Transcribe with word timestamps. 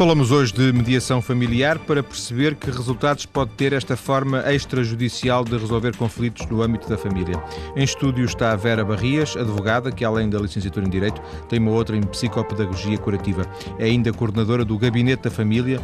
Falamos 0.00 0.30
hoje 0.30 0.50
de 0.54 0.72
mediação 0.72 1.20
familiar 1.20 1.78
para 1.78 2.02
perceber 2.02 2.54
que 2.54 2.70
resultados 2.70 3.26
pode 3.26 3.50
ter 3.50 3.74
esta 3.74 3.98
forma 3.98 4.42
extrajudicial 4.50 5.44
de 5.44 5.58
resolver 5.58 5.94
conflitos 5.94 6.46
no 6.46 6.62
âmbito 6.62 6.88
da 6.88 6.96
família. 6.96 7.34
Em 7.76 7.84
estúdio 7.84 8.24
está 8.24 8.50
a 8.52 8.56
Vera 8.56 8.82
Barrias, 8.82 9.36
advogada, 9.36 9.92
que 9.92 10.02
além 10.02 10.30
da 10.30 10.38
licenciatura 10.38 10.86
em 10.86 10.88
Direito 10.88 11.20
tem 11.50 11.58
uma 11.58 11.72
outra 11.72 11.98
em 11.98 12.02
Psicopedagogia 12.02 12.96
Curativa. 12.96 13.42
É 13.78 13.84
ainda 13.84 14.10
coordenadora 14.10 14.64
do 14.64 14.78
Gabinete 14.78 15.24
da 15.24 15.30
Família, 15.30 15.78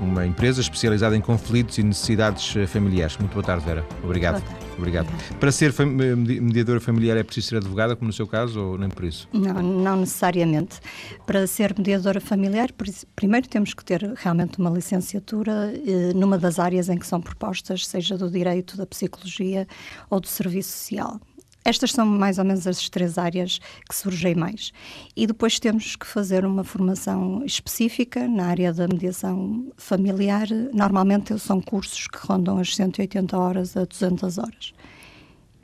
uma 0.00 0.24
empresa 0.24 0.62
especializada 0.62 1.14
em 1.14 1.20
conflitos 1.20 1.76
e 1.76 1.82
necessidades 1.82 2.56
eh, 2.56 2.66
familiares. 2.66 3.18
Muito 3.18 3.34
boa 3.34 3.44
tarde, 3.44 3.66
Vera. 3.66 3.86
Obrigado. 4.02 4.42
Obrigado. 4.78 5.08
Para 5.40 5.50
ser 5.50 5.72
fam 5.72 5.86
mediadora 5.86 6.80
familiar 6.80 7.16
é 7.16 7.22
preciso 7.22 7.48
ser 7.48 7.56
advogada, 7.56 7.96
como 7.96 8.06
no 8.06 8.12
seu 8.12 8.26
caso, 8.26 8.60
ou 8.60 8.78
nem 8.78 8.88
por 8.88 9.04
isso? 9.04 9.28
Não, 9.32 9.60
não 9.62 9.96
necessariamente. 9.96 10.80
Para 11.26 11.46
ser 11.46 11.74
mediadora 11.76 12.20
familiar, 12.20 12.70
primeiro 13.14 13.48
temos 13.48 13.74
que 13.74 13.84
ter 13.84 14.12
realmente 14.16 14.58
uma 14.58 14.70
licenciatura 14.70 15.74
eh, 15.86 16.12
numa 16.14 16.38
das 16.38 16.58
áreas 16.58 16.88
em 16.88 16.96
que 16.96 17.06
são 17.06 17.20
propostas, 17.20 17.86
seja 17.86 18.16
do 18.16 18.30
direito, 18.30 18.76
da 18.76 18.86
psicologia 18.86 19.66
ou 20.08 20.20
do 20.20 20.28
serviço 20.28 20.70
social. 20.70 21.20
Estas 21.64 21.92
são 21.92 22.06
mais 22.06 22.38
ou 22.38 22.44
menos 22.44 22.66
as 22.66 22.88
três 22.88 23.18
áreas 23.18 23.58
que 23.88 23.94
surgem 23.94 24.34
mais. 24.34 24.72
E 25.14 25.26
depois 25.26 25.58
temos 25.58 25.96
que 25.96 26.06
fazer 26.06 26.44
uma 26.44 26.64
formação 26.64 27.44
específica 27.44 28.26
na 28.26 28.46
área 28.46 28.72
da 28.72 28.88
mediação 28.88 29.70
familiar. 29.76 30.48
Normalmente 30.72 31.38
são 31.38 31.60
cursos 31.60 32.06
que 32.06 32.18
rondam 32.26 32.58
as 32.58 32.74
180 32.74 33.36
horas 33.36 33.76
a 33.76 33.84
200 33.84 34.38
horas. 34.38 34.72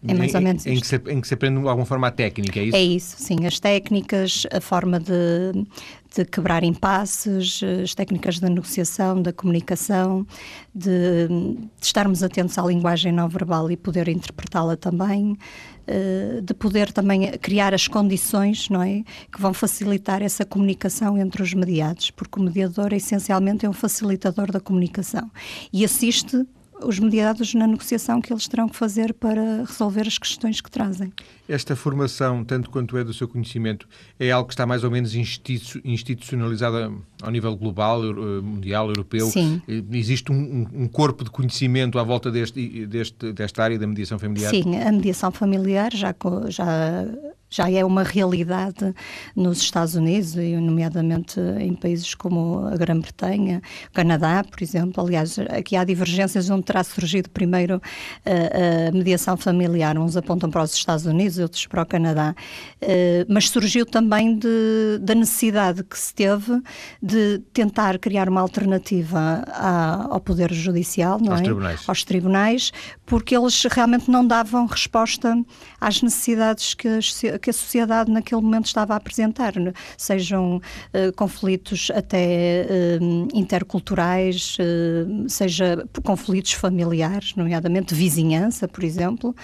É 0.07 0.15
mais 0.15 0.35
ou 0.35 0.41
menos 0.41 0.67
em, 0.67 0.75
em, 0.75 0.81
que 0.81 0.87
se, 0.87 0.97
em 0.97 1.21
que 1.21 1.27
se 1.27 1.35
aprende 1.35 1.61
de 1.61 1.69
alguma 1.69 1.87
forma 1.87 2.09
a 2.09 2.11
técnica, 2.11 2.61
é 2.61 2.65
isso? 2.65 2.77
É 2.77 2.83
isso, 2.83 3.17
sim. 3.19 3.47
As 3.47 3.59
técnicas, 3.59 4.47
a 4.53 4.61
forma 4.61 5.01
de, 5.01 5.67
de 6.15 6.25
quebrar 6.27 6.63
impasses, 6.63 7.61
as 7.83 7.95
técnicas 7.95 8.39
da 8.39 8.49
negociação, 8.49 9.23
da 9.23 9.33
comunicação, 9.33 10.27
de, 10.75 11.29
de 11.29 11.87
estarmos 11.87 12.23
atentos 12.23 12.59
à 12.59 12.63
linguagem 12.63 13.13
não 13.13 13.29
verbal 13.29 13.71
e 13.71 13.77
poder 13.77 14.09
interpretá-la 14.09 14.77
também, 14.77 15.39
eh, 15.87 16.41
de 16.43 16.55
poder 16.55 16.93
também 16.93 17.31
criar 17.39 17.75
as 17.75 17.87
condições, 17.89 18.71
não 18.71 18.83
é, 18.83 19.03
que 19.31 19.39
vão 19.39 19.53
facilitar 19.53 20.23
essa 20.23 20.45
comunicação 20.45 21.19
entre 21.19 21.43
os 21.43 21.53
mediados, 21.53 22.11
porque 22.11 22.41
o 22.41 22.43
mediador 22.43 22.95
essencialmente 22.95 23.67
é 23.67 23.69
um 23.69 23.73
facilitador 23.73 24.51
da 24.51 24.61
comunicação 24.61 25.31
e 25.71 25.85
assiste 25.85 26.47
os 26.83 26.99
mediados 26.99 27.55
na 27.55 27.67
negociação 27.67 28.21
que 28.21 28.33
eles 28.33 28.49
terão 28.49 28.69
que 28.69 28.77
fazer 28.77 29.15
para 29.15 29.65
resolver 29.65 30.07
as 30.07 30.19
questões 30.19 30.61
que 30.61 30.71
trazem. 30.71 31.13
Esta 31.49 31.77
formação, 31.77 32.45
tanto 32.45 32.71
quanto 32.71 32.97
é 32.97 33.05
do 33.05 33.13
seu 33.13 33.29
conhecimento, 33.29 33.87
é 34.19 34.31
algo 34.31 34.49
que 34.49 34.55
está 34.55 34.67
mais 34.67 34.83
ou 34.83 34.91
menos 34.91 35.15
institucionalizada 35.15 36.93
ao 37.23 37.31
nível 37.31 37.55
global, 37.57 38.03
eh, 38.03 38.41
mundial, 38.41 38.89
europeu? 38.89 39.27
Sim. 39.27 39.61
Existe 39.93 40.33
um, 40.33 40.67
um 40.73 40.89
corpo 40.89 41.23
de 41.23 41.31
conhecimento 41.31 41.99
à 41.99 42.03
volta 42.03 42.31
deste, 42.31 42.87
deste, 42.87 43.33
desta 43.33 43.63
área 43.63 43.79
da 43.79 43.87
mediação 43.87 44.19
familiar? 44.19 44.51
Sim, 44.51 44.77
a 44.77 44.91
mediação 44.91 45.31
familiar 45.31 45.93
já, 45.93 46.15
já 46.49 47.07
já 47.55 47.71
é 47.71 47.85
uma 47.85 48.03
realidade 48.03 48.93
nos 49.37 49.59
Estados 49.59 49.95
Unidos, 49.95 50.35
e 50.35 50.57
nomeadamente 50.57 51.39
em 51.61 51.73
países 51.73 52.13
como 52.15 52.67
a 52.67 52.77
Grã-Bretanha, 52.77 53.63
Canadá, 53.93 54.43
por 54.43 54.61
exemplo. 54.61 55.05
Aliás, 55.05 55.39
aqui 55.39 55.77
há 55.77 55.85
divergências 55.85 56.51
onde 56.51 56.65
terá 56.65 56.83
surgido 56.83 57.31
primeiro 57.31 57.81
a, 58.27 58.89
a 58.89 58.93
mediação 58.93 59.37
familiar. 59.37 59.97
Uns 59.97 60.17
apontam 60.17 60.51
para 60.51 60.63
os 60.65 60.75
Estados 60.75 61.07
Unidos, 61.07 61.39
outros 61.39 61.65
para 61.67 61.83
o 61.83 61.87
Canadá. 61.87 62.35
Uh, 62.83 63.25
mas 63.29 63.49
surgiu 63.49 63.87
também 63.87 64.37
de, 64.37 64.99
da 65.01 65.15
necessidade 65.15 65.85
que 65.85 65.97
se 65.97 66.13
teve 66.13 66.61
de 67.01 67.39
tentar 67.53 67.99
criar 68.01 68.29
uma 68.29 68.41
alternativa 68.41 69.45
à, 69.49 70.09
ao 70.11 70.21
Poder 70.21 70.53
Judicial, 70.53 71.21
não 71.21 71.33
aos 71.33 71.41
é? 71.41 71.45
Tribunais. 71.45 71.85
Aos 71.87 72.03
tribunais, 72.03 72.73
porque 73.07 73.37
eles 73.37 73.63
realmente 73.71 74.11
não 74.11 74.27
davam 74.27 74.67
resposta 74.67 75.37
às 75.81 76.03
necessidades 76.03 76.75
que 76.75 76.89
as, 76.89 77.23
que 77.45 77.51
a 77.51 77.53
sociedade 77.53 78.11
naquele 78.11 78.41
momento 78.41 78.65
estava 78.65 78.95
a 78.95 78.97
apresentar, 78.97 79.55
né? 79.57 79.75
sejam 79.99 80.57
uh, 80.57 81.13
conflitos 81.15 81.91
até 81.95 82.67
uh, 82.67 83.29
interculturais, 83.35 84.57
uh, 84.59 85.29
seja 85.29 85.87
conflitos 86.03 86.53
familiares, 86.53 87.35
nomeadamente 87.37 87.95
vizinhança, 87.95 88.67
por 88.67 88.83
exemplo, 88.83 89.37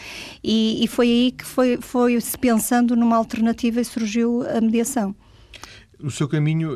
e, 0.43 0.83
e 0.83 0.89
foi 0.89 1.07
aí 1.09 1.33
que 1.33 1.45
foi, 1.45 1.77
foi 1.79 2.19
se 2.23 2.39
pensando 2.39 2.97
numa 2.97 3.17
alternativa 3.17 3.81
e 3.81 3.85
surgiu 3.85 4.47
a 4.49 4.63
mediação. 4.63 5.15
O 6.03 6.11
seu 6.11 6.27
caminho 6.27 6.71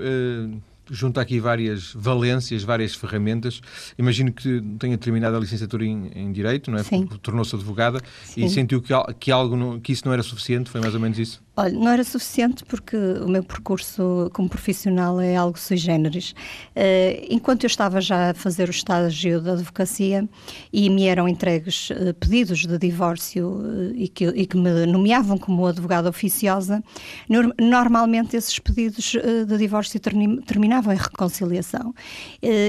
junta 0.90 1.20
aqui 1.20 1.38
várias 1.38 1.92
valências, 1.94 2.62
várias 2.62 2.94
ferramentas. 2.94 3.60
Imagino 3.98 4.32
que 4.32 4.62
tenha 4.78 4.96
terminado 4.96 5.36
a 5.36 5.40
licenciatura 5.40 5.84
em, 5.84 6.10
em 6.14 6.32
Direito, 6.32 6.70
não 6.70 6.78
é? 6.78 6.82
Tornou-se 7.22 7.54
advogada 7.54 8.00
Sim. 8.24 8.44
e 8.44 8.50
sentiu 8.50 8.80
que, 8.80 8.92
que, 9.18 9.30
algo 9.30 9.80
que 9.80 9.92
isso 9.92 10.02
não 10.04 10.12
era 10.12 10.22
suficiente, 10.22 10.70
foi 10.70 10.80
mais 10.80 10.94
ou 10.94 11.00
menos 11.00 11.18
isso? 11.18 11.43
Olha, 11.56 11.72
não 11.72 11.88
era 11.88 12.02
suficiente 12.02 12.64
porque 12.64 12.96
o 12.96 13.28
meu 13.28 13.44
percurso 13.44 14.28
como 14.32 14.48
profissional 14.48 15.20
é 15.20 15.36
algo 15.36 15.56
sui 15.56 15.76
generis. 15.76 16.32
Uh, 16.74 17.26
enquanto 17.30 17.62
eu 17.62 17.68
estava 17.68 18.00
já 18.00 18.30
a 18.30 18.34
fazer 18.34 18.68
o 18.68 18.72
estágio 18.72 19.40
da 19.40 19.52
advocacia 19.52 20.28
e 20.72 20.90
me 20.90 21.06
eram 21.06 21.28
entregues 21.28 21.90
uh, 21.90 22.12
pedidos 22.18 22.66
de 22.66 22.76
divórcio 22.76 23.46
uh, 23.46 23.92
e, 23.94 24.08
que, 24.08 24.24
e, 24.24 24.46
que, 24.46 24.56
me 24.56 24.84
nomeavam 24.86 25.38
como 25.38 25.64
advogada 25.64 26.08
oficiosa, 26.08 26.82
no, 27.28 27.54
normalmente 27.60 28.36
esses 28.36 28.58
pedidos 28.58 29.12
de 29.46 29.56
divórcio 29.56 30.00
terminavam 30.00 30.92
em 30.92 30.96
reconciliação. 30.96 31.94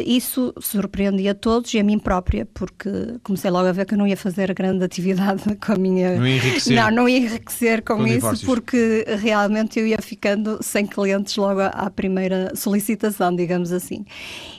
isso 0.05 0.53
surpreendia 0.59 1.31
a 1.31 1.35
todos 1.35 1.73
e 1.73 1.79
a 1.79 1.83
mim 1.83 1.97
própria, 1.97 2.45
porque 2.53 2.89
comecei 3.23 3.49
logo 3.49 3.67
a 3.67 3.71
ver 3.71 3.85
que 3.85 3.95
eu 3.95 3.97
não 3.97 4.05
ia 4.05 4.17
fazer 4.17 4.53
grande 4.53 4.83
atividade 4.83 5.43
com 5.57 5.73
a 5.73 5.75
minha. 5.75 6.15
Não 6.17 6.27
ia 6.27 6.35
enriquecer. 6.35 6.75
Não, 6.75 6.91
não 6.91 7.09
ia 7.09 7.17
enriquecer 7.17 7.81
com, 7.81 7.97
com 7.97 8.07
isso, 8.07 8.15
divórcios. 8.15 8.45
porque 8.45 8.74
que 8.75 9.05
realmente 9.15 9.79
eu 9.79 9.87
ia 9.87 9.97
ficando 10.01 10.59
sem 10.61 10.85
clientes 10.85 11.37
logo 11.37 11.61
à 11.61 11.89
primeira 11.89 12.53
solicitação, 12.55 13.33
digamos 13.33 13.71
assim. 13.71 14.03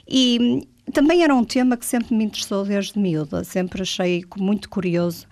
E, 0.08 0.66
também 0.92 1.22
era 1.22 1.34
um 1.34 1.44
tema 1.44 1.76
que 1.76 1.84
sempre 1.84 2.14
me 2.14 2.24
interessou 2.24 2.64
desde 2.64 2.98
miúda, 2.98 3.42
sempre 3.42 3.82
achei 3.82 4.24
muito 4.38 4.68
curioso 4.68 5.26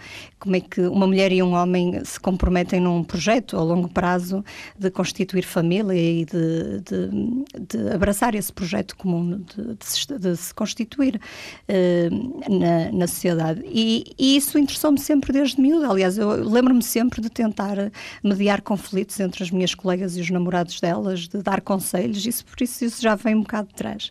como 0.45 0.57
é 0.57 0.61
que 0.61 0.83
uma 0.83 1.07
mulher 1.07 1.33
e 1.33 1.43
um 1.43 1.55
homem 1.55 2.05
se 2.05 2.21
comprometem 2.21 2.79
num 2.79 3.03
projeto 3.03 3.57
a 3.57 3.63
longo 3.63 3.89
prazo 3.89 4.45
de 4.79 4.91
constituir 4.91 5.43
família 5.43 5.95
e 5.95 6.27
de, 6.27 6.81
de, 6.81 7.77
de 7.79 7.95
abraçar 7.95 8.35
esse 8.35 8.53
projeto 8.53 8.95
comum, 8.95 9.39
de, 9.39 10.19
de, 10.19 10.37
se, 10.37 10.53
constituir 10.53 11.19
uh, 11.19 12.59
na, 12.59 12.93
na, 12.93 13.07
sociedade. 13.07 13.63
E, 13.65 14.13
e 14.19 14.37
isso 14.37 14.59
interessou-me 14.59 14.99
sempre 14.99 15.33
desde 15.33 15.59
miúda. 15.59 15.89
Aliás, 15.89 16.19
eu 16.19 16.29
lembro-me 16.47 16.83
sempre 16.83 17.23
de 17.23 17.31
tentar 17.31 17.91
mediar 18.23 18.61
conflitos 18.61 19.19
entre 19.21 19.43
as 19.43 19.51
minhas 19.51 19.75
colegas 19.75 20.15
e 20.15 20.21
os 20.21 20.29
namorados 20.29 20.79
delas, 20.79 21.27
de 21.27 21.43
dar 21.43 21.63
conselhos, 21.63 22.27
isso 22.27 22.45
por 22.45 22.63
isso 22.63 22.85
isso 22.85 23.01
já 23.01 23.15
vem 23.15 23.35
um 23.35 23.41
bocado 23.41 23.69
de 23.69 23.75
trás. 23.75 24.11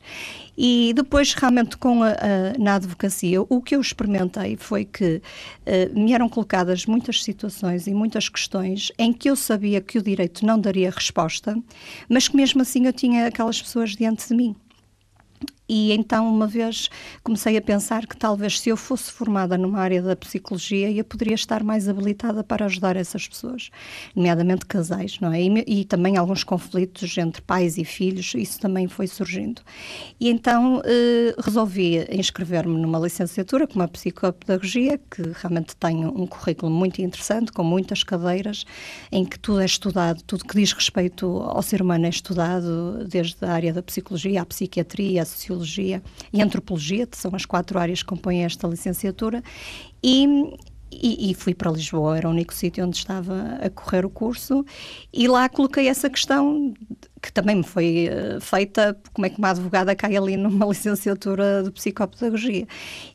E 0.58 0.94
depois, 0.94 1.34
realmente, 1.34 1.78
com 1.78 2.04
a, 2.04 2.12
a, 2.12 2.58
na 2.60 2.76
advocacia, 2.76 3.42
o 3.42 3.62
que 3.62 3.76
eu 3.76 3.82
experimentei 3.82 4.56
foi 4.56 4.86
que 4.86 5.22
uh, 5.66 6.00
me 6.00 6.14
eram 6.14 6.30
colocadas 6.30 6.86
muitas 6.86 7.24
situações 7.24 7.88
e 7.88 7.94
muitas 7.94 8.30
questões 8.30 8.92
em 8.98 9.12
que 9.12 9.30
eu 9.30 9.36
sabia 9.36 9.82
que 9.82 9.98
o 9.98 10.04
direito 10.04 10.46
não 10.46 10.60
daria 10.60 10.92
resposta, 10.92 11.58
mas 12.08 12.28
que 12.28 12.36
mesmo 12.36 12.62
assim 12.62 12.86
eu 12.86 12.94
tinha 12.94 13.28
aquelas 13.28 13.62
pessoas 13.62 13.96
diante 13.96 14.28
de 14.28 14.36
mim. 14.36 14.56
E 15.68 15.94
então, 15.94 16.28
uma 16.28 16.46
vez, 16.46 16.90
comecei 17.24 17.56
a 17.56 17.62
pensar 17.62 18.06
que 18.06 18.18
talvez 18.18 18.60
se 18.60 18.70
eu 18.70 18.76
fosse 18.76 19.12
formada 19.12 19.58
numa 19.58 19.80
área 19.80 20.02
da 20.02 20.16
psicologia, 20.16 20.92
eu 20.92 21.06
poderia 21.06 21.36
estar 21.36 21.64
mais 21.64 21.88
habilitada 21.88 22.44
para 22.44 22.66
ajudar 22.66 22.98
essas 22.98 23.28
pessoas, 23.28 23.70
nomeadamente 24.14 24.66
casais, 24.66 25.20
não 25.22 25.32
é? 25.32 25.42
E, 25.42 25.82
e 25.82 25.86
também 25.86 26.18
alguns 26.18 26.44
conflitos 26.44 27.18
entre 27.18 27.42
pais 27.42 27.78
e 27.78 27.86
filhos, 27.86 28.34
isso 28.36 28.60
também 28.60 28.88
foi 28.90 29.08
surgindo. 29.08 29.62
E 30.20 30.30
então 30.30 30.82
eh, 30.84 31.34
resolvi 31.40 32.06
inscrever-me 32.12 32.82
numa 32.82 33.00
licenciatura 33.00 33.66
com 33.66 33.76
uma 33.76 33.88
psicopedagogia, 33.88 35.00
que 35.10 35.22
realmente 35.36 35.78
tem 35.78 36.06
um 36.06 36.28
currículo 36.28 36.72
muito 36.72 37.02
interessante, 37.02 37.54
com 37.54 37.64
muitas 37.64 38.04
cadeiras, 38.04 38.66
em 39.10 39.24
que 39.24 39.40
tudo 39.40 39.62
é 39.62 39.66
estudado, 39.66 40.22
tudo 40.24 40.44
que 40.44 40.56
diz 40.56 40.74
respeito 40.74 41.38
ao 41.38 41.62
ser 41.62 41.82
humano 41.82 42.06
é 42.06 42.10
estudado, 42.10 43.06
desde 43.08 43.46
a 43.46 43.52
área 43.52 43.72
da 43.72 43.82
psicologia, 43.82 44.42
à 44.42 44.46
psiquiatria, 44.46 45.22
à 45.22 45.26
sociologia 45.26 45.53
Sociologia 45.54 46.02
e 46.32 46.42
Antropologia, 46.42 47.06
que 47.06 47.18
são 47.18 47.34
as 47.36 47.46
quatro 47.46 47.80
áreas 47.80 48.02
que 48.02 48.10
compõem 48.10 48.44
esta 48.44 48.68
licenciatura, 48.68 49.44
e, 50.02 50.26
e, 50.92 51.32
e, 51.32 51.34
fui 51.34 51.54
para 51.54 51.72
Lisboa, 51.72 52.18
era 52.18 52.28
o 52.28 52.32
único 52.32 52.54
sítio 52.54 52.86
onde 52.86 52.98
estava 52.98 53.60
a 53.62 53.70
correr 53.70 54.06
o 54.06 54.10
curso, 54.10 54.66
e 55.12 55.28
lá 55.28 55.48
coloquei 55.48 55.88
essa 55.88 56.10
questão 56.10 56.74
que 57.22 57.32
também 57.32 57.56
me 57.56 57.64
foi 57.64 58.10
uh, 58.10 58.42
feita, 58.42 58.98
como 59.14 59.26
é 59.26 59.30
que 59.30 59.38
uma 59.38 59.52
advogada 59.52 59.96
cai 59.96 60.18
ali 60.18 60.36
numa 60.36 60.66
licenciatura 60.68 61.64
de 61.64 61.72
psicopedagogia. 61.72 62.68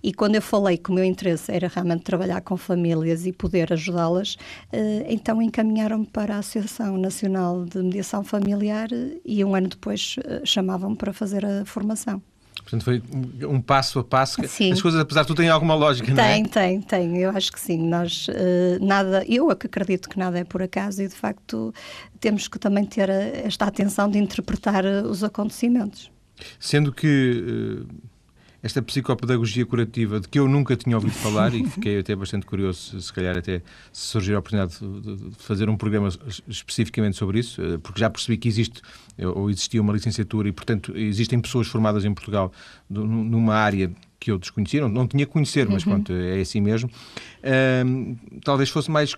E 0.02 0.14
quando 0.14 0.36
eu 0.36 0.40
falei 0.40 0.78
que 0.78 0.90
o 0.90 0.94
meu 0.94 1.04
interesse 1.04 1.52
era 1.52 1.68
realmente 1.68 2.04
trabalhar 2.04 2.40
com 2.40 2.56
famílias 2.56 3.26
e 3.26 3.32
poder 3.32 3.70
ajudá-las, 3.70 4.34
uh, 4.72 5.04
então 5.06 5.42
encaminharam-me 5.42 6.06
para 6.06 6.36
a 6.36 6.38
Associação 6.38 6.96
Nacional 6.96 7.66
de 7.66 7.82
Mediação 7.82 8.24
Familiar 8.24 8.88
e 9.26 9.44
um 9.44 9.54
ano 9.54 9.68
depois 9.68 10.16
uh, 10.18 10.44
chamavam-me 10.46 10.96
para 10.96 11.12
fazer 11.12 11.44
a 11.44 11.66
formação. 11.66 12.22
Portanto, 12.68 12.84
foi 12.84 13.02
um 13.46 13.62
passo 13.62 13.98
a 13.98 14.04
passo. 14.04 14.46
Sim. 14.46 14.72
As 14.72 14.82
coisas, 14.82 15.00
apesar 15.00 15.22
de 15.22 15.28
tudo, 15.28 15.38
têm 15.38 15.48
alguma 15.48 15.74
lógica, 15.74 16.12
não 16.12 16.22
é? 16.22 16.34
Tem, 16.34 16.44
tem, 16.44 16.80
tem. 16.82 17.16
Eu 17.16 17.30
acho 17.30 17.50
que 17.50 17.58
sim. 17.58 17.88
Nós, 17.88 18.28
uh, 18.28 18.84
nada, 18.84 19.24
eu 19.26 19.50
acredito 19.50 20.06
que 20.06 20.18
nada 20.18 20.38
é 20.38 20.44
por 20.44 20.60
acaso 20.60 21.02
e, 21.02 21.08
de 21.08 21.14
facto, 21.14 21.72
temos 22.20 22.46
que 22.46 22.58
também 22.58 22.84
ter 22.84 23.08
esta 23.08 23.64
atenção 23.64 24.10
de 24.10 24.18
interpretar 24.18 24.84
eh, 24.84 25.00
os 25.00 25.24
acontecimentos. 25.24 26.10
Sendo 26.60 26.92
que. 26.92 27.86
Uh 27.86 28.07
esta 28.62 28.82
psicopedagogia 28.82 29.64
curativa 29.64 30.18
de 30.18 30.28
que 30.28 30.38
eu 30.38 30.48
nunca 30.48 30.76
tinha 30.76 30.96
ouvido 30.96 31.14
falar 31.14 31.54
e 31.54 31.64
fiquei 31.64 31.98
até 31.98 32.14
bastante 32.16 32.44
curioso, 32.44 33.00
se 33.00 33.12
calhar 33.12 33.36
até 33.36 33.62
se 33.92 34.06
surgir 34.08 34.34
a 34.34 34.38
oportunidade 34.38 34.78
de, 34.78 35.30
fazer 35.38 35.68
um 35.68 35.76
programa 35.76 36.08
especificamente 36.48 37.16
sobre 37.16 37.38
isso, 37.38 37.62
eh, 37.62 37.78
porque 37.78 38.00
já 38.00 38.10
percebi 38.10 38.36
que 38.36 38.48
existe 38.48 38.82
ou 39.34 39.50
existia 39.50 39.80
uma 39.80 39.92
licenciatura 39.92 40.48
e, 40.48 40.52
portanto, 40.52 40.96
existem 40.96 41.40
pessoas 41.40 41.66
formadas 41.66 42.04
em 42.04 42.14
Portugal 42.14 42.52
numa 42.88 43.54
área 43.54 43.90
que 44.20 44.30
eu 44.30 44.38
desconhecia, 44.38 44.80
não, 44.80 44.88
não 44.88 45.06
tinha 45.06 45.24
que 45.24 45.32
conhecer, 45.32 45.68
mas 45.68 45.84
uhum. 45.84 45.92
pronto, 45.92 46.12
é 46.12 46.40
assim 46.40 46.60
mesmo. 46.60 46.90
Um, 47.86 48.16
talvez 48.42 48.68
fosse 48.68 48.90
mais 48.90 49.14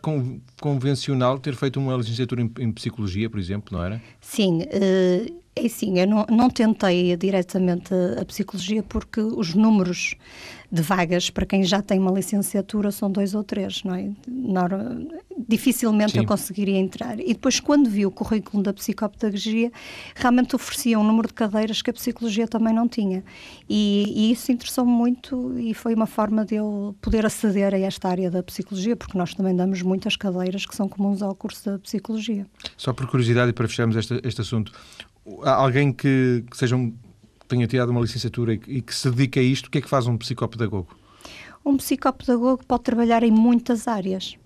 convencional 0.61 1.39
ter 1.39 1.55
feito 1.55 1.81
uma 1.81 1.97
licenciatura 1.97 2.43
em, 2.43 2.51
em, 2.59 2.73
Psicologia, 2.73 3.31
por 3.31 3.41
exemplo, 3.41 3.77
não 3.77 3.85
era? 3.85 4.01
Sim, 4.21 4.63
uh, 4.63 5.40
é 5.55 5.69
sim, 5.69 5.99
eu 5.99 6.07
não, 6.07 6.27
não 6.31 6.49
tentei 6.49 7.17
diretamente 7.17 7.93
a, 7.93 8.23
a, 8.23 8.25
Psicologia 8.25 8.83
porque 8.83 9.21
os 9.21 9.55
números 9.55 10.15
de 10.71 10.81
vagas 10.81 11.29
para 11.31 11.45
quem 11.45 11.65
já 11.65 11.83
tem 11.83 11.99
uma 11.99 12.13
licenciatura 12.13 12.93
são 12.93 13.11
dois 13.11 13.35
ou 13.35 13.43
três, 13.43 13.83
não 13.83 13.95
é? 13.95 14.11
dificilmente 15.49 16.13
Sim. 16.13 16.19
eu 16.19 16.25
conseguiria 16.25 16.79
entrar. 16.79 17.19
E 17.19 17.29
depois, 17.29 17.59
quando 17.59 17.91
vi 17.91 18.07
o 18.07 18.11
currículo 18.11 18.63
da 18.63 18.73
psicopedagogia, 18.73 19.73
realmente 20.15 20.55
oferecia 20.55 20.99
um 20.99 21.05
número 21.05 21.27
de 21.29 21.35
cadeiras 21.35 21.83
que 21.83 21.91
a 21.91 21.93
psicologia 21.93 22.47
também 22.47 22.73
não 22.73 22.87
tinha. 22.87 23.25
E, 23.69 24.13
e 24.15 24.33
isso 24.33 24.53
interessou-me 24.53 24.93
muito 24.93 25.59
e 25.59 25.75
foi 25.75 25.95
uma 25.95 26.07
forma 26.07 26.45
de 26.45 26.57
eu 26.57 26.95
poder 27.01 27.27
aceder 27.27 27.75
a 27.75 27.79
esta 27.79 28.09
área 28.09 28.31
da 28.31 28.43
psicologia, 28.43 28.95
porque 28.95 29.19
nós 29.19 29.35
também 29.35 29.57
damos 29.57 29.83
muitas 29.83 30.15
cadeiras 30.15 30.65
que 30.67 30.77
são 30.77 30.89
comuns 30.89 31.23
ao 31.23 31.35
curso 31.35 31.71
da 31.71 31.79
psicologia. 31.79 32.47
Só 32.77 32.93
por 32.93 33.09
curiosidade 33.09 33.51
e 33.51 33.53
para 33.53 33.67
fecharmos 33.67 33.97
este, 33.97 34.21
este 34.23 34.41
assunto, 34.41 34.73
alguém 35.45 35.93
que, 35.93 36.45
que 36.51 36.57
seja 36.57 36.77
um 36.77 36.95
tenha 37.51 37.67
tirado 37.67 37.91
uma 37.91 38.01
licenciatura 38.01 38.55
e 38.55 38.81
que 38.81 38.95
se 38.95 39.11
dedica 39.11 39.41
a 39.41 39.43
isto, 39.43 39.67
o 39.67 39.71
que 39.71 39.79
é 39.79 39.81
que 39.81 39.89
faz 39.89 40.07
um 40.07 40.17
psicopedagogo? 40.17 40.97
Um 41.65 41.77
psicopedagogo 41.77 42.65
pode 42.67 42.85
trabalhar 42.85 43.23
em 43.23 43.31
muitas 43.31 43.87
áreas. 43.89 44.37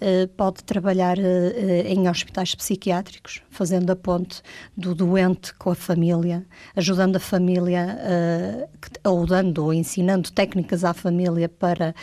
Uh, 0.00 0.26
pode 0.28 0.64
trabalhar 0.64 1.18
uh, 1.18 1.86
em 1.86 2.08
hospitais 2.08 2.54
psiquiátricos, 2.54 3.42
fazendo 3.50 3.90
a 3.90 3.96
ponte 3.96 4.42
do 4.76 4.94
doente 4.94 5.54
com 5.54 5.70
a 5.70 5.74
família, 5.74 6.44
ajudando 6.74 7.16
a 7.16 7.20
família, 7.20 7.98
uh, 9.04 9.08
ou 9.08 9.26
dando 9.26 9.64
ou 9.64 9.74
ensinando 9.74 10.30
técnicas 10.32 10.84
à 10.84 10.94
família 10.94 11.48
para 11.48 11.94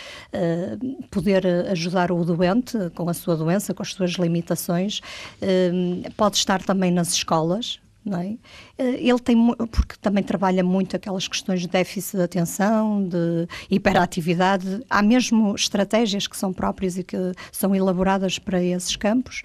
poder 1.10 1.46
ajudar 1.72 2.12
o 2.12 2.24
doente 2.24 2.78
com 2.96 3.10
a 3.10 3.14
sua 3.14 3.36
doença, 3.36 3.74
com 3.74 3.82
as 3.82 3.94
suas 3.94 4.12
limitações. 4.12 5.02
pode 6.16 6.38
estar 6.38 6.62
também 6.62 6.92
nas 6.92 7.12
escolas, 7.12 7.80
não 8.08 8.20
é? 8.20 8.38
Eh, 8.78 9.10
ele 9.10 9.20
tem, 9.20 9.38
porque 9.72 9.96
também 10.02 10.24
trabalha 10.24 10.64
muito 10.64 10.96
aquelas 10.96 11.28
questões 11.28 11.62
de 11.62 11.68
déficit 11.68 12.18
de 12.18 12.24
atenção, 12.24 13.08
de 13.08 13.48
hiperatividade. 13.70 14.84
Há 14.90 15.02
mesmo 15.02 15.56
estratégias 15.56 16.28
que 16.28 16.38
são 16.38 16.54
próprias 16.54 16.98
e 16.98 17.04
que 17.04 17.18
são 17.52 17.76
elaboradas 17.76 18.40
para 18.40 18.64
esses 18.64 18.96
campos. 18.96 19.42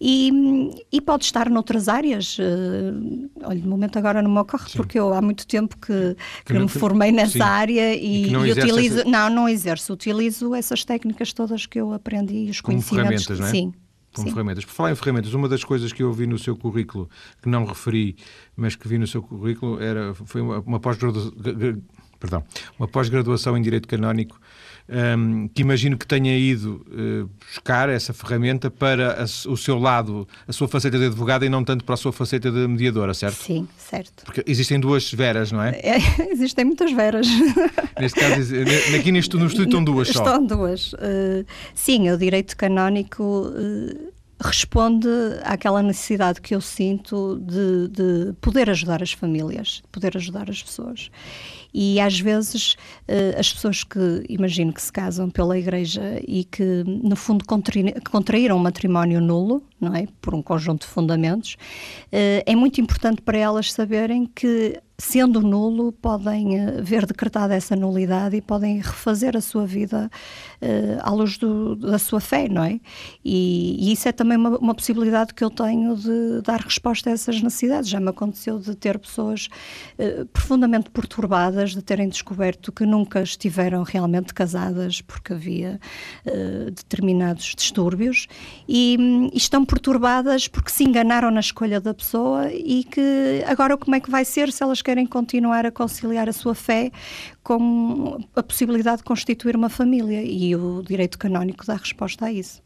E, 0.00 0.70
e 0.92 1.00
pode 1.00 1.24
estar 1.24 1.48
noutras 1.48 1.88
áreas. 1.88 2.38
Uh, 2.38 3.30
olha, 3.42 3.60
de 3.60 3.66
momento 3.66 3.98
agora 3.98 4.20
não 4.22 4.30
me 4.30 4.38
ocorre, 4.38 4.70
sim. 4.70 4.76
porque 4.76 4.98
eu 4.98 5.12
há 5.12 5.20
muito 5.20 5.46
tempo 5.46 5.76
que, 5.76 6.16
que, 6.44 6.52
que 6.52 6.58
me 6.58 6.68
formei 6.68 7.10
nessa 7.10 7.32
sim. 7.32 7.40
área 7.40 7.94
e, 7.94 8.26
e, 8.26 8.30
e 8.30 8.52
utilizo. 8.52 9.00
Essa... 9.00 9.08
Não, 9.08 9.30
não 9.30 9.48
exerço. 9.48 9.92
Utilizo 9.92 10.54
essas 10.54 10.84
técnicas 10.84 11.32
todas 11.32 11.66
que 11.66 11.80
eu 11.80 11.92
aprendi 11.92 12.46
e 12.46 12.50
os 12.50 12.60
Como 12.60 12.76
conhecimentos. 12.76 13.24
Ferramentas, 13.24 13.40
não 13.40 13.46
é? 13.46 13.50
Sim 13.50 13.72
como 14.14 14.28
Sim. 14.28 14.34
ferramentas. 14.34 14.64
Por 14.64 14.72
falar 14.72 14.92
em 14.92 14.94
ferramentas, 14.94 15.34
uma 15.34 15.48
das 15.48 15.64
coisas 15.64 15.92
que 15.92 16.02
eu 16.02 16.12
vi 16.12 16.26
no 16.26 16.38
seu 16.38 16.56
currículo, 16.56 17.08
que 17.42 17.48
não 17.48 17.64
referi, 17.64 18.16
mas 18.56 18.76
que 18.76 18.86
vi 18.88 18.98
no 18.98 19.06
seu 19.06 19.22
currículo, 19.22 19.82
era, 19.82 20.14
foi 20.14 20.40
uma, 20.40 20.60
uma 20.60 20.80
pós-graduação 20.80 21.32
pós-graduação 22.90 23.56
em 23.56 23.62
Direito 23.62 23.86
Canónico, 23.86 24.40
um, 24.88 25.48
que 25.48 25.62
imagino 25.62 25.96
que 25.96 26.06
tenha 26.06 26.36
ido 26.36 26.84
uh, 26.88 27.30
buscar 27.46 27.88
essa 27.88 28.12
ferramenta 28.12 28.70
para 28.70 29.22
a, 29.22 29.24
o 29.50 29.56
seu 29.56 29.78
lado, 29.78 30.28
a 30.46 30.52
sua 30.52 30.68
faceta 30.68 30.98
de 30.98 31.06
advogada 31.06 31.46
e 31.46 31.48
não 31.48 31.64
tanto 31.64 31.84
para 31.84 31.94
a 31.94 31.96
sua 31.96 32.12
faceta 32.12 32.50
de 32.50 32.66
mediadora, 32.68 33.14
certo? 33.14 33.42
Sim, 33.42 33.66
certo. 33.78 34.24
Porque 34.24 34.44
existem 34.46 34.78
duas 34.78 35.10
veras, 35.12 35.50
não 35.50 35.62
é? 35.62 35.80
é 35.82 35.98
existem 36.30 36.64
muitas 36.64 36.92
veras. 36.92 37.26
Neste 37.98 38.20
caso, 38.20 38.54
aqui 38.98 39.12
neste, 39.12 39.36
no 39.36 39.46
estúdio 39.46 39.64
estão 39.64 39.84
duas 39.84 40.08
só. 40.08 40.22
Estão 40.22 40.44
duas. 40.44 40.92
Uh, 40.94 41.46
sim, 41.74 42.10
o 42.10 42.18
direito 42.18 42.56
canónico. 42.56 43.22
Uh, 43.22 44.12
responde 44.40 45.08
àquela 45.44 45.80
necessidade 45.80 46.40
que 46.40 46.54
eu 46.54 46.60
sinto 46.60 47.38
de, 47.38 47.88
de, 47.88 48.32
poder 48.40 48.68
ajudar 48.68 49.02
as 49.02 49.12
famílias, 49.12 49.82
poder 49.90 50.16
ajudar 50.16 50.50
as 50.50 50.62
pessoas. 50.62 51.10
E 51.74 52.00
às 52.00 52.20
vezes 52.20 52.74
uh, 53.08 53.38
as 53.38 53.52
pessoas 53.52 53.82
que, 53.82 54.24
imagino 54.28 54.72
que 54.72 54.80
se 54.80 54.92
casam 54.92 55.28
pela 55.28 55.58
igreja 55.58 56.20
e 56.26 56.44
que, 56.44 56.84
no 56.86 57.16
fundo, 57.16 57.44
contraíram 58.10 58.56
um 58.56 58.60
matrimónio 58.60 59.20
nulo, 59.20 59.60
não 59.80 59.92
é? 59.94 60.06
Por 60.20 60.34
um 60.34 60.42
conjunto 60.42 60.82
de 60.82 60.86
fundamentos, 60.86 61.56
uh, 62.12 62.42
é 62.46 62.54
muito 62.54 62.80
importante 62.80 63.20
para 63.20 63.36
elas 63.36 63.72
saberem 63.72 64.24
que 64.24 64.80
sendo 64.96 65.40
nulo, 65.40 65.92
podem 65.92 66.60
uh, 66.60 66.82
ver 66.82 67.04
decretada 67.04 67.54
essa 67.54 67.74
nulidade 67.74 68.36
e 68.36 68.40
podem 68.40 68.76
refazer 68.76 69.36
a 69.36 69.40
sua 69.40 69.66
vida 69.66 70.08
uh, 70.62 71.00
à 71.02 71.10
luz 71.10 71.36
do, 71.36 71.74
da 71.74 71.98
sua 71.98 72.20
fé, 72.20 72.48
não 72.48 72.62
é? 72.62 72.78
E, 73.24 73.76
e 73.80 73.92
isso 73.92 74.08
é 74.08 74.12
também 74.12 74.38
uma, 74.38 74.56
uma, 74.58 74.74
possibilidade 74.74 75.34
que 75.34 75.42
eu 75.42 75.50
tenho 75.50 75.96
de 75.96 76.42
dar 76.42 76.60
resposta 76.60 77.10
a 77.10 77.12
essas 77.12 77.42
necessidades. 77.42 77.90
Já 77.90 77.98
me 77.98 78.10
aconteceu 78.10 78.58
de 78.58 78.74
ter 78.76 78.98
pessoas 78.98 79.48
uh, 79.98 80.26
profundamente 80.26 80.90
perturbadas, 80.90 81.74
de 81.74 81.82
terem 81.82 82.08
descoberto 82.08 82.70
que 82.70 82.86
nunca 82.86 83.20
estiveram 83.22 83.82
realmente 83.82 84.32
casadas 84.32 85.00
porque 85.00 85.32
havia 85.32 85.80
determinados 86.72 87.54
distúrbios 87.56 88.26
e, 88.68 88.96
e 89.32 89.36
estão 89.36 89.64
perturbadas 89.64 90.48
porque 90.48 90.70
se 90.70 90.84
enganaram 90.84 91.30
na 91.30 91.40
escolha 91.40 91.80
da 91.80 91.92
pessoa 91.92 92.52
e 92.52 92.84
que 92.84 93.42
agora 93.46 93.76
como 93.76 93.94
é 93.96 94.00
que 94.00 94.10
vai 94.10 94.24
ser 94.24 94.52
se 94.52 94.62
elas 94.62 94.82
querem 94.84 95.06
continuar 95.06 95.66
a 95.66 95.72
conciliar 95.72 96.28
a 96.28 96.32
sua 96.32 96.54
fé 96.54 96.92
com 97.42 98.18
a 98.36 98.42
possibilidade 98.42 98.98
de 98.98 99.04
constituir 99.04 99.56
uma 99.56 99.68
família 99.68 100.22
e 100.22 100.54
o 100.54 100.82
direito 100.82 101.18
canónico 101.18 101.66
dá 101.66 101.74
resposta 101.74 102.26
a 102.26 102.32
isso. 102.32 102.62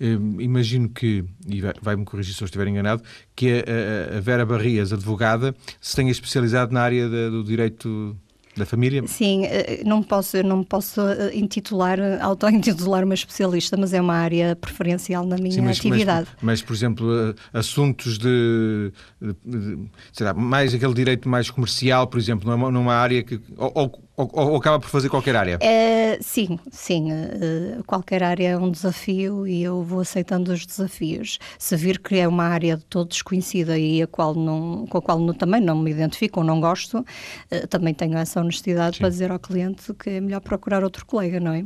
Hum, 0.00 0.40
imagino 0.40 0.88
que, 0.88 1.24
e 1.46 1.62
vai-me 1.80 2.04
corrigir 2.04 2.34
se 2.34 2.42
eu 2.42 2.46
estiver 2.46 2.66
enganado, 2.66 3.02
que 3.36 3.64
a, 4.12 4.16
a 4.16 4.20
Vera 4.20 4.44
Barrias, 4.44 4.92
advogada, 4.92 5.54
se 5.80 5.94
tenha 5.94 6.10
especializado 6.10 6.72
na 6.72 6.82
área 6.82 7.08
de, 7.08 7.30
do 7.30 7.44
direito 7.44 8.16
da 8.56 8.64
família? 8.64 9.02
Sim, 9.06 9.44
eh, 9.44 9.82
não 9.84 10.02
posso, 10.02 10.42
não 10.42 10.62
posso 10.62 11.00
eh, 11.00 11.34
intitular, 11.34 11.98
auto-intitular 12.20 13.04
uma 13.04 13.14
especialista, 13.14 13.76
mas 13.76 13.92
é 13.92 14.00
uma 14.00 14.14
área 14.14 14.54
preferencial 14.56 15.26
na 15.26 15.36
minha 15.36 15.52
Sim, 15.52 15.62
mas, 15.62 15.78
atividade. 15.78 16.28
Mas, 16.36 16.60
mas, 16.60 16.62
por 16.62 16.74
exemplo, 16.74 17.12
eh, 17.12 17.34
assuntos 17.52 18.18
de, 18.18 18.92
de, 19.20 19.34
de 19.44 19.78
sei 20.12 20.26
lá, 20.26 20.34
mais 20.34 20.72
aquele 20.74 20.94
direito 20.94 21.28
mais 21.28 21.50
comercial, 21.50 22.06
por 22.06 22.18
exemplo, 22.18 22.50
numa, 22.50 22.70
numa 22.70 22.94
área 22.94 23.22
que. 23.22 23.40
Ou, 23.56 23.72
ou, 23.74 24.04
ou, 24.16 24.30
ou, 24.32 24.56
acaba 24.56 24.78
por 24.78 24.88
fazer 24.88 25.08
qualquer 25.08 25.34
área? 25.34 25.58
É, 25.60 26.18
sim, 26.20 26.58
sim. 26.70 27.12
Uh, 27.12 27.82
qualquer 27.84 28.22
área 28.22 28.50
é 28.50 28.56
um 28.56 28.70
desafio 28.70 29.44
e 29.44 29.62
eu 29.62 29.82
vou 29.82 30.00
aceitando 30.00 30.52
os 30.52 30.64
desafios. 30.64 31.40
Se 31.58 31.76
vir 31.76 31.98
que 31.98 32.16
é 32.16 32.28
uma 32.28 32.44
área 32.44 32.76
de 32.76 32.84
todo 32.84 33.08
desconhecida 33.08 33.76
e 33.76 34.02
a 34.02 34.06
qual 34.06 34.34
não, 34.34 34.86
com 34.86 34.98
a 34.98 35.02
qual 35.02 35.18
não, 35.18 35.34
também 35.34 35.60
não 35.60 35.76
me 35.76 35.90
identifico 35.90 36.40
ou 36.40 36.46
não 36.46 36.60
gosto, 36.60 36.98
uh, 36.98 37.66
também 37.68 37.92
tenho 37.92 38.16
essa 38.16 38.40
honestidade 38.40 38.96
sim. 38.96 39.00
para 39.00 39.08
dizer 39.08 39.32
ao 39.32 39.38
cliente 39.38 39.92
que 39.94 40.10
é 40.10 40.20
melhor 40.20 40.40
procurar 40.40 40.84
outro 40.84 41.04
colega, 41.04 41.40
não 41.40 41.52
é? 41.52 41.64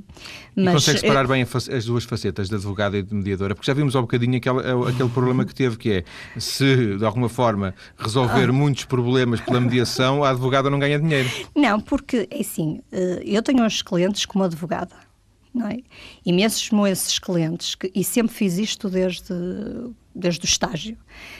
Mas, 0.56 0.68
e 0.68 0.72
consegue 0.72 1.00
separar 1.00 1.26
bem 1.26 1.42
as 1.42 1.84
duas 1.84 2.04
facetas, 2.04 2.48
de 2.48 2.54
advogada 2.54 2.96
e 2.96 3.02
de 3.02 3.14
mediadora? 3.14 3.54
Porque 3.54 3.66
já 3.66 3.74
vimos 3.74 3.94
há 3.94 3.98
um 3.98 4.02
bocadinho 4.02 4.38
aquele, 4.38 4.60
aquele 4.88 5.08
problema 5.10 5.44
que 5.44 5.54
teve, 5.54 5.76
que 5.76 5.92
é 5.92 6.04
se 6.38 6.96
de 6.96 7.04
alguma 7.04 7.28
forma 7.28 7.74
resolver 7.98 8.48
ah. 8.48 8.52
muitos 8.52 8.86
problemas 8.86 9.38
pela 9.40 9.60
mediação, 9.60 10.24
a 10.24 10.30
advogada 10.30 10.70
não 10.70 10.78
ganha 10.78 10.98
dinheiro. 10.98 11.28
Não, 11.54 11.78
porque 11.78 12.26
é 12.38 12.40
assim, 12.42 12.80
eh, 12.92 13.22
eu 13.24 13.42
tenho 13.42 13.64
uns 13.64 13.82
clientes 13.82 14.24
como 14.24 14.44
advogada, 14.44 14.94
Não 15.52 15.66
é? 15.66 15.78
Mesmo 16.26 16.86
esses 16.86 17.18
clientes, 17.18 17.74
que, 17.74 17.90
e 17.94 18.04
sempre 18.04 18.32
fiz 18.32 18.58
isto 18.58 18.88
desde, 18.88 19.34
desde 20.14 20.44
o 20.44 20.46
estágio, 20.46 20.96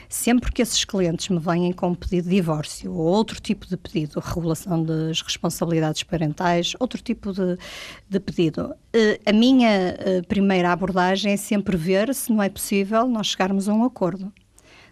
sempre 0.09 0.51
que 0.51 0.63
esses 0.63 0.85
clientes 0.85 1.29
me 1.29 1.39
vêm 1.39 1.73
com 1.73 1.95
pedido 1.95 2.29
de 2.29 2.35
divórcio 2.37 2.93
ou 2.93 3.07
outro 3.07 3.41
tipo 3.41 3.67
de 3.67 3.77
pedido, 3.77 4.19
regulação 4.21 4.83
das 4.83 5.21
responsabilidades 5.23 6.03
parentais, 6.03 6.75
outro 6.81 7.01
tipo 7.01 7.33
de, 7.33 7.57
de 8.09 8.19
pedido, 8.21 8.75
eh, 8.93 9.21
a 9.27 9.33
minha 9.33 9.69
eh, 9.99 10.23
primeira 10.27 10.73
abordagem 10.73 11.33
é 11.33 11.37
sempre 11.37 11.77
ver 11.77 12.13
se 12.15 12.33
não 12.33 12.43
é 12.43 12.49
possível 12.49 13.07
nós 13.07 13.29
chegarmos 13.29 13.69
a 13.69 13.75
um 13.75 13.85
acordo. 13.85 14.33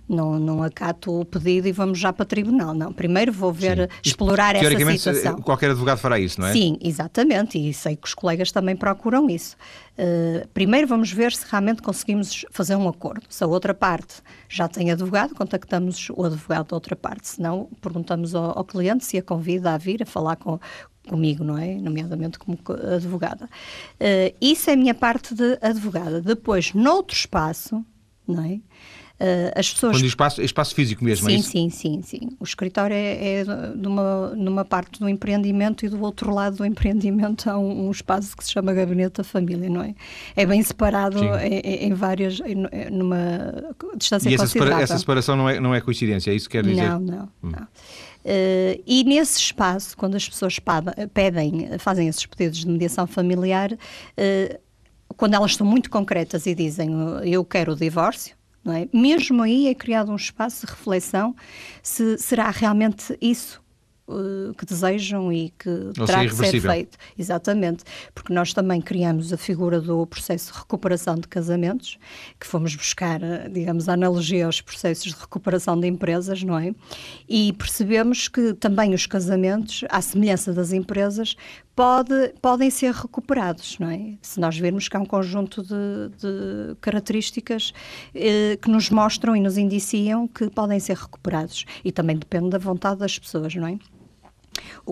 Não, 0.08 0.38
não 0.38 0.62
acato 0.62 1.20
o 1.20 1.24
pedido 1.24 1.66
e 1.66 1.72
vamos 1.72 1.98
já 1.98 2.12
para 2.12 2.22
o 2.22 2.26
tribunal. 2.26 2.72
Não, 2.72 2.92
primeiro 2.92 3.32
vou 3.32 3.52
ver, 3.52 3.90
Sim. 3.90 3.98
explorar 4.04 4.54
essa 4.54 4.90
situação. 4.92 5.40
Qualquer 5.40 5.70
advogado 5.70 5.98
fará 5.98 6.18
isso, 6.18 6.40
não 6.40 6.46
é? 6.46 6.52
Sim, 6.52 6.78
exatamente, 6.80 7.58
e 7.58 7.74
sei 7.74 7.96
que 7.96 8.06
os 8.06 8.14
colegas 8.14 8.52
também 8.52 8.76
procuram 8.76 9.28
isso. 9.28 9.56
Uh, 9.98 10.46
primeiro 10.54 10.86
vamos 10.86 11.10
ver 11.10 11.32
se 11.32 11.44
realmente 11.50 11.82
conseguimos 11.82 12.44
fazer 12.50 12.76
um 12.76 12.88
acordo. 12.88 13.22
Se 13.28 13.42
a 13.42 13.46
outra 13.46 13.74
parte 13.74 14.22
já 14.48 14.68
tem 14.68 14.92
advogado, 14.92 15.34
contactamos 15.34 16.08
o 16.10 16.22
advogado 16.22 16.68
da 16.68 16.76
outra 16.76 16.94
parte. 16.94 17.28
Se 17.28 17.42
não, 17.42 17.68
perguntamos 17.80 18.34
ao, 18.34 18.58
ao 18.58 18.64
cliente 18.64 19.04
se 19.04 19.18
a 19.18 19.22
convida 19.22 19.72
a 19.72 19.78
vir 19.78 20.02
a 20.02 20.06
falar 20.06 20.36
com, 20.36 20.60
comigo, 21.08 21.42
não 21.42 21.56
é? 21.56 21.74
Nomeadamente 21.76 22.38
como 22.38 22.58
advogada. 22.94 23.46
Uh, 23.94 24.36
isso 24.40 24.70
é 24.70 24.74
a 24.74 24.76
minha 24.76 24.94
parte 24.94 25.34
de 25.34 25.58
advogada. 25.62 26.20
Depois, 26.20 26.74
noutro 26.74 27.16
espaço, 27.16 27.84
não 28.26 28.44
é? 28.44 28.60
Uh, 29.18 29.50
as 29.58 29.72
pessoas... 29.72 29.96
Quando 29.96 30.04
espaço, 30.04 30.42
espaço 30.42 30.74
físico 30.74 31.02
mesmo, 31.02 31.26
sim, 31.26 31.34
é 31.34 31.38
isso? 31.38 31.50
Sim, 31.50 31.70
sim, 31.70 32.02
sim. 32.02 32.36
O 32.38 32.44
escritório 32.44 32.94
é, 32.94 33.40
é 33.40 33.44
numa, 33.74 34.34
numa 34.36 34.64
parte 34.64 35.00
do 35.00 35.08
empreendimento 35.08 35.86
e 35.86 35.88
do 35.88 36.00
outro 36.02 36.32
lado 36.32 36.58
do 36.58 36.66
empreendimento 36.66 37.48
há 37.48 37.58
um, 37.58 37.86
um 37.86 37.90
espaço 37.90 38.36
que 38.36 38.44
se 38.44 38.52
chama 38.52 38.74
Gabinete 38.74 39.16
da 39.16 39.24
Família, 39.24 39.70
não 39.70 39.82
é? 39.82 39.94
É 40.36 40.44
bem 40.44 40.62
separado 40.62 41.18
em, 41.24 41.86
em, 41.86 41.94
várias, 41.94 42.40
em, 42.40 42.56
numa 42.90 43.74
distância 43.96 44.28
e 44.28 44.34
essa. 44.34 44.58
E 44.58 44.82
essa 44.82 44.98
separação 44.98 45.34
não 45.34 45.48
é, 45.48 45.58
não 45.60 45.74
é 45.74 45.80
coincidência, 45.80 46.30
é 46.30 46.34
isso 46.34 46.46
que 46.48 46.58
quer 46.58 46.64
dizer? 46.64 46.86
Não, 46.86 47.00
não, 47.00 47.28
hum. 47.42 47.52
não. 47.52 47.62
Uh, 47.62 48.82
e 48.86 49.02
nesse 49.04 49.38
espaço, 49.38 49.96
quando 49.96 50.16
as 50.16 50.28
pessoas 50.28 50.58
pedem, 51.14 51.78
fazem 51.78 52.08
esses 52.08 52.26
pedidos 52.26 52.58
de 52.58 52.68
mediação 52.68 53.06
familiar, 53.06 53.72
uh, 53.72 54.58
quando 55.16 55.34
elas 55.34 55.54
são 55.54 55.66
muito 55.66 55.88
concretas 55.88 56.44
e 56.44 56.54
dizem 56.54 56.90
eu 57.24 57.42
quero 57.44 57.72
o 57.72 57.76
divórcio, 57.76 58.35
é? 58.72 58.88
Mesmo 58.92 59.42
aí 59.42 59.68
é 59.68 59.74
criado 59.74 60.10
um 60.10 60.16
espaço 60.16 60.66
de 60.66 60.72
reflexão 60.72 61.34
se 61.82 62.18
será 62.18 62.50
realmente 62.50 63.16
isso 63.20 63.62
uh, 64.08 64.54
que 64.54 64.64
desejam 64.64 65.32
e 65.32 65.50
que 65.50 65.68
Ou 65.98 66.06
terá 66.06 66.24
que 66.24 66.34
ser 66.34 66.60
feito. 66.60 66.98
Exatamente, 67.18 67.84
porque 68.14 68.32
nós 68.32 68.52
também 68.52 68.80
criamos 68.80 69.32
a 69.32 69.36
figura 69.36 69.80
do 69.80 70.06
processo 70.06 70.52
de 70.52 70.58
recuperação 70.58 71.16
de 71.16 71.28
casamentos, 71.28 71.98
que 72.40 72.46
fomos 72.46 72.74
buscar, 72.74 73.20
uh, 73.22 73.50
digamos, 73.50 73.88
a 73.88 73.94
analogia 73.94 74.46
aos 74.46 74.60
processos 74.60 75.12
de 75.12 75.20
recuperação 75.20 75.78
de 75.78 75.86
empresas, 75.86 76.42
não 76.42 76.58
é? 76.58 76.74
E 77.28 77.52
percebemos 77.54 78.28
que 78.28 78.54
também 78.54 78.94
os 78.94 79.06
casamentos, 79.06 79.84
à 79.88 80.00
semelhança 80.00 80.52
das 80.52 80.72
empresas, 80.72 81.36
pode, 81.76 82.32
podem 82.40 82.70
ser 82.70 82.92
recuperados, 82.92 83.78
não 83.78 83.90
é? 83.90 84.14
Se 84.22 84.40
nós 84.40 84.56
virmos 84.56 84.88
que 84.88 84.96
há 84.96 85.00
um 85.00 85.04
conjunto 85.04 85.62
de, 85.62 86.08
de 86.18 86.74
características 86.80 87.72
eh, 88.14 88.56
que 88.60 88.70
nos 88.70 88.88
mostram 88.88 89.36
e 89.36 89.40
nos 89.40 89.58
indiciam 89.58 90.26
que 90.26 90.48
podem 90.48 90.80
ser 90.80 90.96
recuperados. 90.96 91.66
E 91.84 91.92
também 91.92 92.16
depende 92.16 92.48
da 92.50 92.58
vontade 92.58 93.00
das 93.00 93.18
pessoas, 93.18 93.54
não 93.54 93.68
é? 93.68 93.78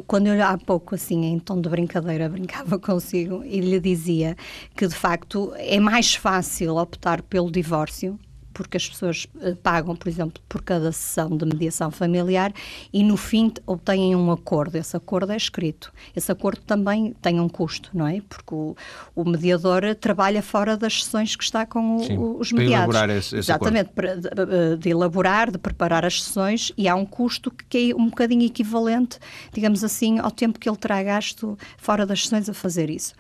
Quando 0.07 0.27
eu 0.27 0.43
há 0.45 0.57
pouco, 0.59 0.95
assim, 0.95 1.25
em 1.25 1.39
tom 1.39 1.61
de 1.61 1.69
brincadeira, 1.69 2.29
brincava 2.31 2.79
consigo 2.79 3.43
e 3.45 3.61
lhe 3.61 3.81
dizia 3.81 4.37
que, 4.77 4.87
de 4.87 4.95
facto, 4.95 5.53
é 5.57 5.79
mais 5.79 6.15
fácil 6.15 6.77
optar 6.77 7.23
pelo 7.23 7.51
divórcio 7.51 8.19
porque 8.55 8.77
as 8.77 8.89
pessoas 8.89 9.27
uh, 9.35 9.57
pagam, 9.57 9.95
por 9.97 10.09
exemplo, 10.09 10.43
por 10.49 10.63
cada 10.63 10.93
sessão 10.93 11.37
de 11.37 11.45
mediação 11.45 11.91
familiar 11.91 12.53
e 12.93 13.03
no 13.03 13.17
fim 13.17 13.53
obtêm 13.67 14.15
um 14.15 14.31
acordo. 14.31 14.77
Esse 14.77 14.97
acordo 14.97 15.33
é 15.33 15.37
escrito. 15.37 15.93
Esse 16.15 16.31
acordo 16.31 16.63
também 16.63 17.15
tem 17.21 17.41
um 17.41 17.49
custo, 17.49 17.91
não 17.93 18.07
é? 18.07 18.23
Porque 18.29 18.55
o, 18.55 18.77
o 19.15 19.25
mediador 19.29 19.83
trabalha 19.97 20.43
fora 20.43 20.77
das 20.77 21.05
sessões 21.05 21.35
que 21.35 21.45
está 21.45 21.67
com 21.67 21.97
o, 21.97 22.05
Sim, 22.05 22.17
os 22.17 22.53
mediados. 22.53 22.95
Para 22.95 22.99
elaborar 22.99 23.11
esse, 23.11 23.37
esse 23.37 23.51
Exatamente, 23.51 23.91
para, 23.91 24.17
de, 24.17 24.77
de, 24.79 24.89
elaborar, 24.89 25.51
de 25.51 25.59
preparar 25.59 26.05
as 26.05 26.23
sessões 26.23 26.73
e 26.79 26.89
há 26.89 26.95
um 26.95 27.05
custo 27.05 27.51
que 27.69 27.91
é 27.91 27.95
um 27.95 28.07
bocadinho 28.07 28.47
equivalente, 28.47 29.19
digamos 29.53 29.83
assim, 29.83 30.21
ao 30.21 30.31
tempo 30.31 30.59
que 30.59 30.69
ele 30.69 30.77
terá 30.77 31.03
gasto 31.03 31.59
fora 31.77 32.07
das 32.07 32.23
sessões 32.23 32.49
a 32.49 32.55
fazer 32.55 32.89
isso. 32.89 33.15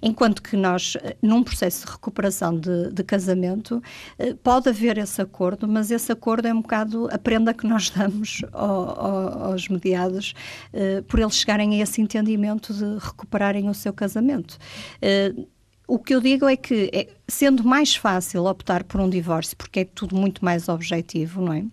Enquanto 0.00 0.42
que 0.42 0.56
nós, 0.56 0.96
eh, 1.02 1.16
num 1.20 1.42
processo 1.42 1.84
de 1.84 1.92
recuperação 1.92 2.56
de, 2.56 2.92
de 2.92 3.02
casamento, 3.02 3.82
eh, 4.18 4.34
pode 4.42 4.68
haver 4.68 4.75
esse 4.84 5.20
acordo, 5.22 5.66
mas 5.66 5.90
esse 5.90 6.12
acordo 6.12 6.46
é 6.46 6.52
um 6.52 6.60
bocado 6.60 7.08
a 7.10 7.18
prenda 7.18 7.54
que 7.54 7.66
nós 7.66 7.90
damos 7.90 8.42
ao, 8.52 9.00
ao, 9.00 9.44
aos 9.52 9.68
mediados 9.68 10.34
uh, 10.72 11.02
por 11.04 11.20
eles 11.20 11.34
chegarem 11.34 11.80
a 11.80 11.82
esse 11.82 12.00
entendimento 12.00 12.72
de 12.74 12.98
recuperarem 13.04 13.68
o 13.68 13.74
seu 13.74 13.92
casamento. 13.92 14.58
Uh, 15.02 15.46
o 15.88 15.98
que 15.98 16.14
eu 16.14 16.20
digo 16.20 16.48
é 16.48 16.56
que, 16.56 16.90
é, 16.92 17.08
sendo 17.28 17.62
mais 17.62 17.94
fácil 17.94 18.44
optar 18.46 18.82
por 18.82 19.00
um 19.00 19.08
divórcio, 19.08 19.56
porque 19.56 19.80
é 19.80 19.84
tudo 19.84 20.16
muito 20.16 20.44
mais 20.44 20.68
objetivo, 20.68 21.40
não 21.40 21.52
é? 21.52 21.64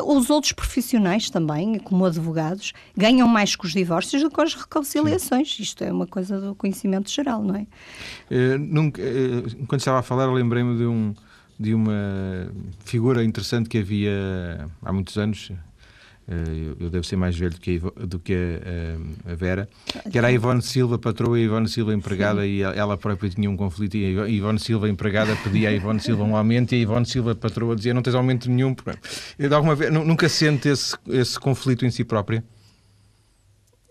Os 0.00 0.30
outros 0.30 0.52
profissionais 0.52 1.28
também, 1.28 1.78
como 1.78 2.04
advogados, 2.04 2.72
ganham 2.96 3.28
mais 3.28 3.54
com 3.54 3.66
os 3.66 3.72
divórcios 3.72 4.22
do 4.22 4.30
que 4.30 4.34
com 4.34 4.42
as 4.42 4.54
reconciliações. 4.54 5.54
Sim. 5.54 5.62
Isto 5.62 5.84
é 5.84 5.92
uma 5.92 6.06
coisa 6.06 6.40
do 6.40 6.54
conhecimento 6.54 7.10
geral, 7.10 7.42
não 7.42 7.56
é? 7.56 7.66
Uh, 8.30 8.58
nunca, 8.58 9.02
uh, 9.02 9.66
quando 9.66 9.80
estava 9.80 9.98
a 9.98 10.02
falar, 10.02 10.32
lembrei-me 10.32 10.76
de, 10.76 10.84
um, 10.84 11.14
de 11.58 11.74
uma 11.74 12.50
figura 12.84 13.22
interessante 13.22 13.68
que 13.68 13.78
havia 13.78 14.68
há 14.82 14.92
muitos 14.92 15.16
anos, 15.16 15.52
eh, 16.28 16.74
eu 16.78 16.88
devo 16.88 17.04
ser 17.04 17.16
mais 17.16 17.36
velho 17.36 17.52
do 17.52 17.60
que 17.60 17.80
a, 17.84 18.06
do 18.06 18.18
que 18.18 18.34
a, 18.34 19.32
a 19.32 19.34
Vera, 19.34 19.68
que 20.10 20.16
era 20.16 20.28
a 20.28 20.32
Ivone 20.32 20.62
Silva, 20.62 20.98
patroa 20.98 21.38
e 21.38 21.42
a 21.42 21.44
Ivone 21.46 21.68
Silva 21.68 21.92
empregada, 21.92 22.42
Sim. 22.42 22.48
e 22.48 22.62
ela 22.62 22.96
própria 22.96 23.28
tinha 23.28 23.50
um 23.50 23.56
conflito, 23.56 23.96
e 23.96 24.18
a 24.18 24.28
Ivone 24.28 24.58
Silva 24.58 24.88
empregada 24.88 25.36
pedia 25.36 25.68
a 25.68 25.72
Ivone 25.72 26.00
Silva 26.00 26.22
um 26.24 26.36
aumento, 26.36 26.72
e 26.72 26.76
a 26.76 26.78
Ivone 26.78 27.06
Silva, 27.06 27.34
patroa, 27.34 27.74
dizia 27.74 27.92
não 27.92 28.02
tens 28.02 28.14
aumento 28.14 28.50
nenhum. 28.50 28.74
De 29.38 29.54
alguma 29.54 29.74
vez, 29.74 29.92
nunca 29.92 30.28
sente 30.28 30.68
esse, 30.68 30.96
esse 31.08 31.38
conflito 31.38 31.84
em 31.84 31.90
si 31.90 32.04
própria? 32.04 32.44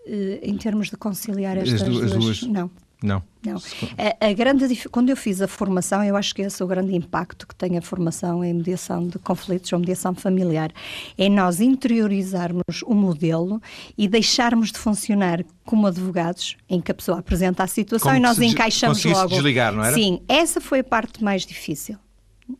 Eh, 0.06 0.40
em 0.42 0.56
termos 0.56 0.90
de 0.90 0.96
conciliar 0.96 1.56
estas 1.56 1.82
as 1.82 1.88
duas, 1.88 2.10
duas, 2.10 2.24
duas, 2.24 2.42
não. 2.42 2.70
Não. 3.02 3.22
Não. 3.44 3.56
A, 3.98 4.28
a, 4.28 4.32
grande, 4.32 4.88
quando 4.88 5.10
eu 5.10 5.16
fiz 5.16 5.42
a 5.42 5.48
formação, 5.48 6.04
eu 6.04 6.16
acho 6.16 6.34
que 6.34 6.42
esse 6.42 6.62
é 6.62 6.64
o 6.64 6.68
grande 6.68 6.94
impacto 6.94 7.46
que 7.46 7.54
tem 7.54 7.76
a 7.76 7.82
formação 7.82 8.44
em 8.44 8.54
mediação 8.54 9.08
de 9.08 9.18
conflitos 9.18 9.72
ou 9.72 9.80
mediação 9.80 10.14
familiar. 10.14 10.70
É 11.18 11.28
nós 11.28 11.60
interiorizarmos 11.60 12.82
o 12.86 12.94
modelo 12.94 13.60
e 13.98 14.06
deixarmos 14.06 14.70
de 14.70 14.78
funcionar 14.78 15.44
como 15.64 15.86
advogados, 15.86 16.56
em 16.68 16.80
que 16.80 16.92
a 16.92 16.94
pessoa 16.94 17.18
apresenta 17.18 17.64
a 17.64 17.66
situação 17.66 18.12
como 18.12 18.18
e 18.18 18.20
nós 18.20 18.38
encaixamos 18.38 19.04
logo. 19.04 19.28
desligar, 19.28 19.72
não 19.72 19.84
era? 19.84 19.94
Sim, 19.94 20.20
essa 20.28 20.60
foi 20.60 20.80
a 20.80 20.84
parte 20.84 21.22
mais 21.22 21.44
difícil. 21.44 21.96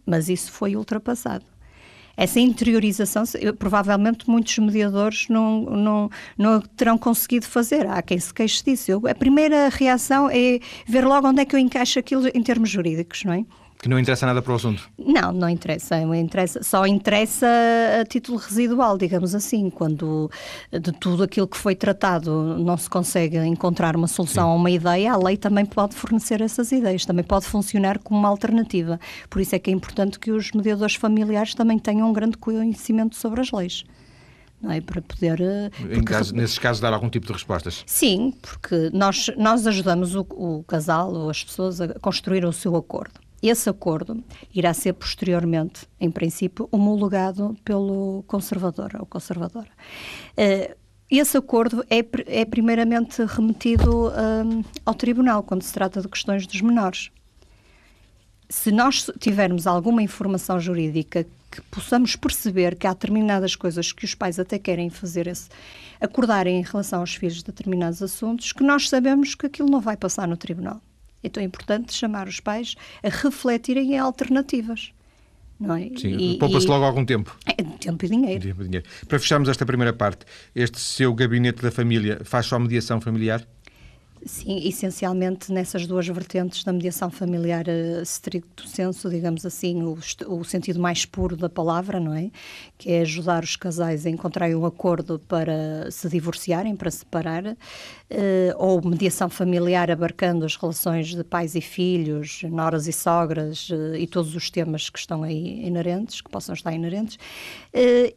Mas 0.06 0.28
isso 0.28 0.50
foi 0.50 0.74
ultrapassado 0.74 1.51
essa 2.16 2.40
interiorização, 2.40 3.24
provavelmente 3.58 4.28
muitos 4.28 4.56
mediadores 4.58 5.26
não, 5.28 5.62
não, 5.62 6.10
não 6.36 6.60
terão 6.60 6.98
conseguido 6.98 7.46
fazer. 7.46 7.86
Há 7.86 8.02
quem 8.02 8.18
se 8.18 8.32
queixe 8.32 8.62
disso. 8.64 8.90
Eu, 8.90 9.02
a 9.08 9.14
primeira 9.14 9.68
reação 9.68 10.28
é 10.30 10.58
ver 10.86 11.04
logo 11.04 11.28
onde 11.28 11.40
é 11.40 11.44
que 11.44 11.54
eu 11.54 11.60
encaixo 11.60 11.98
aquilo 11.98 12.28
em 12.34 12.42
termos 12.42 12.70
jurídicos, 12.70 13.24
não 13.24 13.32
é? 13.32 13.44
Que 13.82 13.88
não 13.88 13.98
interessa 13.98 14.24
nada 14.24 14.40
para 14.40 14.52
o 14.52 14.54
assunto? 14.54 14.88
Não, 14.96 15.32
não 15.32 15.48
interessa. 15.48 15.98
interessa 16.14 16.62
só 16.62 16.86
interessa 16.86 17.48
a 18.00 18.04
título 18.04 18.38
residual, 18.38 18.96
digamos 18.96 19.34
assim, 19.34 19.68
quando 19.70 20.30
de 20.70 20.92
tudo 20.92 21.24
aquilo 21.24 21.48
que 21.48 21.58
foi 21.58 21.74
tratado 21.74 22.56
não 22.60 22.76
se 22.76 22.88
consegue 22.88 23.38
encontrar 23.38 23.96
uma 23.96 24.06
solução 24.06 24.44
Sim. 24.44 24.50
a 24.52 24.54
uma 24.54 24.70
ideia, 24.70 25.12
a 25.12 25.16
lei 25.16 25.36
também 25.36 25.66
pode 25.66 25.96
fornecer 25.96 26.40
essas 26.40 26.70
ideias, 26.70 27.04
também 27.04 27.24
pode 27.24 27.46
funcionar 27.46 27.98
como 27.98 28.20
uma 28.20 28.28
alternativa. 28.28 29.00
Por 29.28 29.42
isso 29.42 29.56
é 29.56 29.58
que 29.58 29.68
é 29.68 29.72
importante 29.72 30.16
que 30.16 30.30
os 30.30 30.52
mediadores 30.52 30.94
familiares 30.94 31.52
também 31.52 31.76
tenham 31.76 32.08
um 32.08 32.12
grande 32.12 32.36
conhecimento 32.36 33.16
sobre 33.16 33.40
as 33.40 33.50
leis. 33.50 33.82
Não 34.60 34.70
é? 34.70 34.80
Para 34.80 35.02
poder. 35.02 35.40
Eh, 35.40 35.70
porque... 35.76 36.02
Caso, 36.02 36.32
nesses 36.36 36.56
casos, 36.56 36.80
dar 36.80 36.92
algum 36.92 37.10
tipo 37.10 37.26
de 37.26 37.32
respostas? 37.32 37.82
Sim, 37.84 38.32
porque 38.40 38.90
nós, 38.92 39.28
nós 39.36 39.66
ajudamos 39.66 40.14
o, 40.14 40.20
o 40.20 40.62
casal 40.68 41.12
ou 41.12 41.28
as 41.28 41.42
pessoas 41.42 41.80
a 41.80 41.88
construir 41.98 42.44
o 42.44 42.52
seu 42.52 42.76
acordo. 42.76 43.20
Esse 43.42 43.68
acordo 43.68 44.22
irá 44.54 44.72
ser 44.72 44.92
posteriormente, 44.92 45.88
em 46.00 46.10
princípio, 46.10 46.68
homologado 46.70 47.56
pelo 47.64 48.22
conservador 48.28 48.92
ou 49.00 49.04
conservadora. 49.04 49.70
Uh, 50.38 50.76
esse 51.10 51.36
acordo 51.36 51.84
é, 51.90 51.98
é 52.26 52.44
primeiramente 52.46 53.22
remetido 53.24 54.08
um, 54.08 54.64
ao 54.86 54.94
tribunal 54.94 55.42
quando 55.42 55.62
se 55.62 55.72
trata 55.72 56.00
de 56.00 56.08
questões 56.08 56.46
dos 56.46 56.60
menores. 56.62 57.10
se 58.48 58.70
nós 58.70 59.10
tivermos 59.18 59.66
alguma 59.66 60.02
informação 60.02 60.58
jurídica 60.58 61.26
que 61.50 61.60
possamos 61.70 62.16
perceber 62.16 62.76
que 62.76 62.86
há 62.86 62.94
determinadas 62.94 63.54
coisas 63.54 63.92
que 63.92 64.06
os 64.06 64.14
pais 64.14 64.38
até 64.38 64.58
querem 64.58 64.88
fazer 64.88 65.26
esse, 65.26 65.50
acordarem 66.00 66.60
em 66.60 66.62
relação 66.62 67.00
aos 67.00 67.14
filhos 67.14 67.36
de 67.36 67.44
determinados 67.44 68.02
assuntos, 68.02 68.52
que 68.52 68.64
nós 68.64 68.88
sabemos 68.88 69.34
que 69.34 69.46
aquilo 69.46 69.68
não 69.68 69.80
vai 69.80 69.98
passar 69.98 70.26
no 70.26 70.36
tribunal. 70.36 70.80
Então 71.22 71.42
é 71.42 71.46
importante 71.46 71.92
chamar 71.92 72.28
os 72.28 72.40
pais 72.40 72.74
a 73.02 73.08
refletirem 73.08 73.94
em 73.94 73.98
alternativas. 73.98 74.92
Não 75.58 75.76
é? 75.76 75.90
Sim, 75.96 76.36
poupa-se 76.40 76.66
logo 76.66 76.84
algum 76.84 77.04
tempo. 77.04 77.36
É, 77.46 77.62
tempo 77.62 78.04
e 78.04 78.08
dinheiro. 78.08 78.42
tempo 78.42 78.62
e 78.62 78.64
dinheiro. 78.64 78.86
Para 79.06 79.18
fecharmos 79.20 79.48
esta 79.48 79.64
primeira 79.64 79.92
parte, 79.92 80.26
este 80.54 80.80
seu 80.80 81.14
gabinete 81.14 81.62
da 81.62 81.70
família 81.70 82.20
faz 82.24 82.46
só 82.46 82.58
mediação 82.58 83.00
familiar? 83.00 83.46
Sim, 84.24 84.68
essencialmente 84.68 85.52
nessas 85.52 85.84
duas 85.84 86.06
vertentes 86.06 86.62
da 86.62 86.72
mediação 86.72 87.10
familiar 87.10 87.64
uh, 87.66 88.02
stricto 88.02 88.68
senso, 88.68 89.10
digamos 89.10 89.44
assim, 89.44 89.82
o, 89.82 89.98
o, 90.28 90.44
sentido 90.44 90.78
mais 90.78 91.04
puro 91.04 91.36
da 91.36 91.48
palavra, 91.48 91.98
não 91.98 92.14
é? 92.14 92.30
Que 92.78 92.92
é 92.92 93.00
ajudar 93.00 93.42
os 93.42 93.56
casais 93.56 94.06
a 94.06 94.10
encontrarem 94.10 94.54
um 94.54 94.64
acordo 94.64 95.18
para 95.26 95.90
se 95.90 96.08
divorciarem, 96.08 96.76
para 96.76 96.90
separar, 96.90 97.44
uh, 97.44 97.56
ou 98.58 98.80
mediação 98.86 99.28
familiar 99.28 99.90
abarcando 99.90 100.44
as 100.44 100.54
relações 100.54 101.08
de 101.08 101.24
pais 101.24 101.56
e 101.56 101.60
filhos, 101.60 102.42
noras 102.44 102.86
e 102.86 102.92
sogras 102.92 103.70
uh, 103.70 103.96
e 103.96 104.06
todos 104.06 104.36
os 104.36 104.50
temas 104.50 104.88
que 104.88 105.00
estão 105.00 105.24
aí 105.24 105.66
inerentes, 105.66 106.20
que 106.20 106.30
possam 106.30 106.54
estar 106.54 106.72
inerentes, 106.72 107.18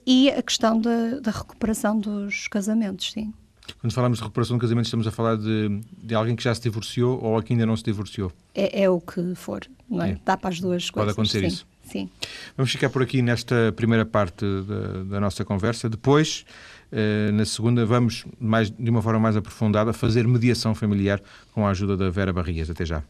e 0.05 0.29
a 0.29 0.41
questão 0.41 0.79
da 0.79 1.31
recuperação 1.31 1.99
dos 1.99 2.47
casamentos, 2.47 3.11
sim. 3.11 3.33
Quando 3.79 3.93
falamos 3.93 4.17
de 4.17 4.23
recuperação 4.23 4.57
de 4.57 4.61
casamento, 4.61 4.85
estamos 4.85 5.07
a 5.07 5.11
falar 5.11 5.37
de, 5.37 5.81
de 6.03 6.15
alguém 6.15 6.35
que 6.35 6.43
já 6.43 6.53
se 6.53 6.61
divorciou 6.61 7.21
ou 7.23 7.41
que 7.41 7.53
ainda 7.53 7.65
não 7.65 7.75
se 7.75 7.83
divorciou? 7.83 8.31
É, 8.53 8.83
é 8.83 8.89
o 8.89 8.99
que 8.99 9.35
for, 9.35 9.61
não 9.89 10.03
é? 10.03 10.11
é. 10.11 10.17
Dá 10.25 10.37
para 10.37 10.49
as 10.49 10.59
duas 10.59 10.89
coisas. 10.89 10.93
Pode 10.93 11.11
acontecer 11.11 11.41
sim, 11.41 11.47
isso. 11.47 11.67
Sim. 11.83 12.09
Vamos 12.57 12.71
ficar 12.71 12.89
por 12.89 13.01
aqui 13.01 13.21
nesta 13.21 13.71
primeira 13.75 14.05
parte 14.05 14.45
da, 14.63 15.03
da 15.03 15.19
nossa 15.19 15.45
conversa. 15.45 15.87
Depois, 15.87 16.45
eh, 16.91 17.31
na 17.31 17.45
segunda, 17.45 17.85
vamos, 17.85 18.25
mais, 18.39 18.71
de 18.71 18.89
uma 18.89 19.01
forma 19.01 19.19
mais 19.19 19.35
aprofundada, 19.35 19.93
fazer 19.93 20.27
mediação 20.27 20.73
familiar 20.73 21.21
com 21.53 21.65
a 21.65 21.69
ajuda 21.69 21.95
da 21.95 22.09
Vera 22.09 22.33
Barrias. 22.33 22.69
Até 22.69 22.85
já. 22.85 23.03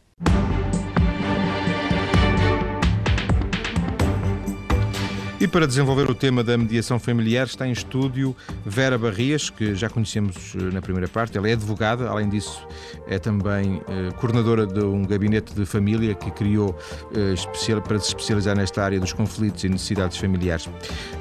E 5.46 5.48
para 5.48 5.64
desenvolver 5.64 6.10
o 6.10 6.14
tema 6.14 6.42
da 6.42 6.58
mediação 6.58 6.98
familiar 6.98 7.46
está 7.46 7.68
em 7.68 7.70
estúdio 7.70 8.34
Vera 8.64 8.98
Barrias, 8.98 9.48
que 9.48 9.76
já 9.76 9.88
conhecemos 9.88 10.56
eh, 10.56 10.74
na 10.74 10.82
primeira 10.82 11.06
parte. 11.06 11.38
Ela 11.38 11.48
é 11.48 11.52
advogada, 11.52 12.08
além 12.08 12.28
disso 12.28 12.66
é 13.06 13.16
também 13.16 13.80
eh, 13.88 14.10
coordenadora 14.16 14.66
de 14.66 14.80
um 14.80 15.06
gabinete 15.06 15.54
de 15.54 15.64
família 15.64 16.16
que 16.16 16.32
criou 16.32 16.76
eh, 17.14 17.32
especial, 17.32 17.80
para 17.80 17.96
se 18.00 18.08
especializar 18.08 18.56
nesta 18.56 18.82
área 18.82 18.98
dos 18.98 19.12
conflitos 19.12 19.62
e 19.62 19.68
necessidades 19.68 20.16
familiares. 20.16 20.68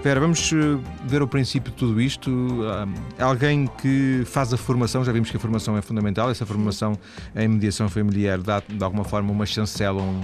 Vera, 0.04 0.20
vamos 0.20 0.52
eh, 0.52 0.56
ver 1.06 1.22
o 1.22 1.28
princípio 1.28 1.72
de 1.72 1.78
tudo 1.78 2.02
isto. 2.02 2.32
Há 3.20 3.26
alguém 3.26 3.68
que 3.80 4.24
faz 4.26 4.52
a 4.52 4.58
formação, 4.58 5.06
já 5.06 5.12
vimos 5.12 5.30
que 5.30 5.38
a 5.38 5.40
formação 5.40 5.78
é 5.78 5.84
fundamental, 5.84 6.32
essa 6.32 6.48
formação 6.48 6.98
em 7.36 7.48
mediação 7.48 7.88
familiar 7.90 8.40
dá 8.40 8.60
de 8.68 8.84
alguma 8.84 9.04
forma 9.04 9.32
uma 9.32 9.46
chancela, 9.46 10.02
um, 10.02 10.22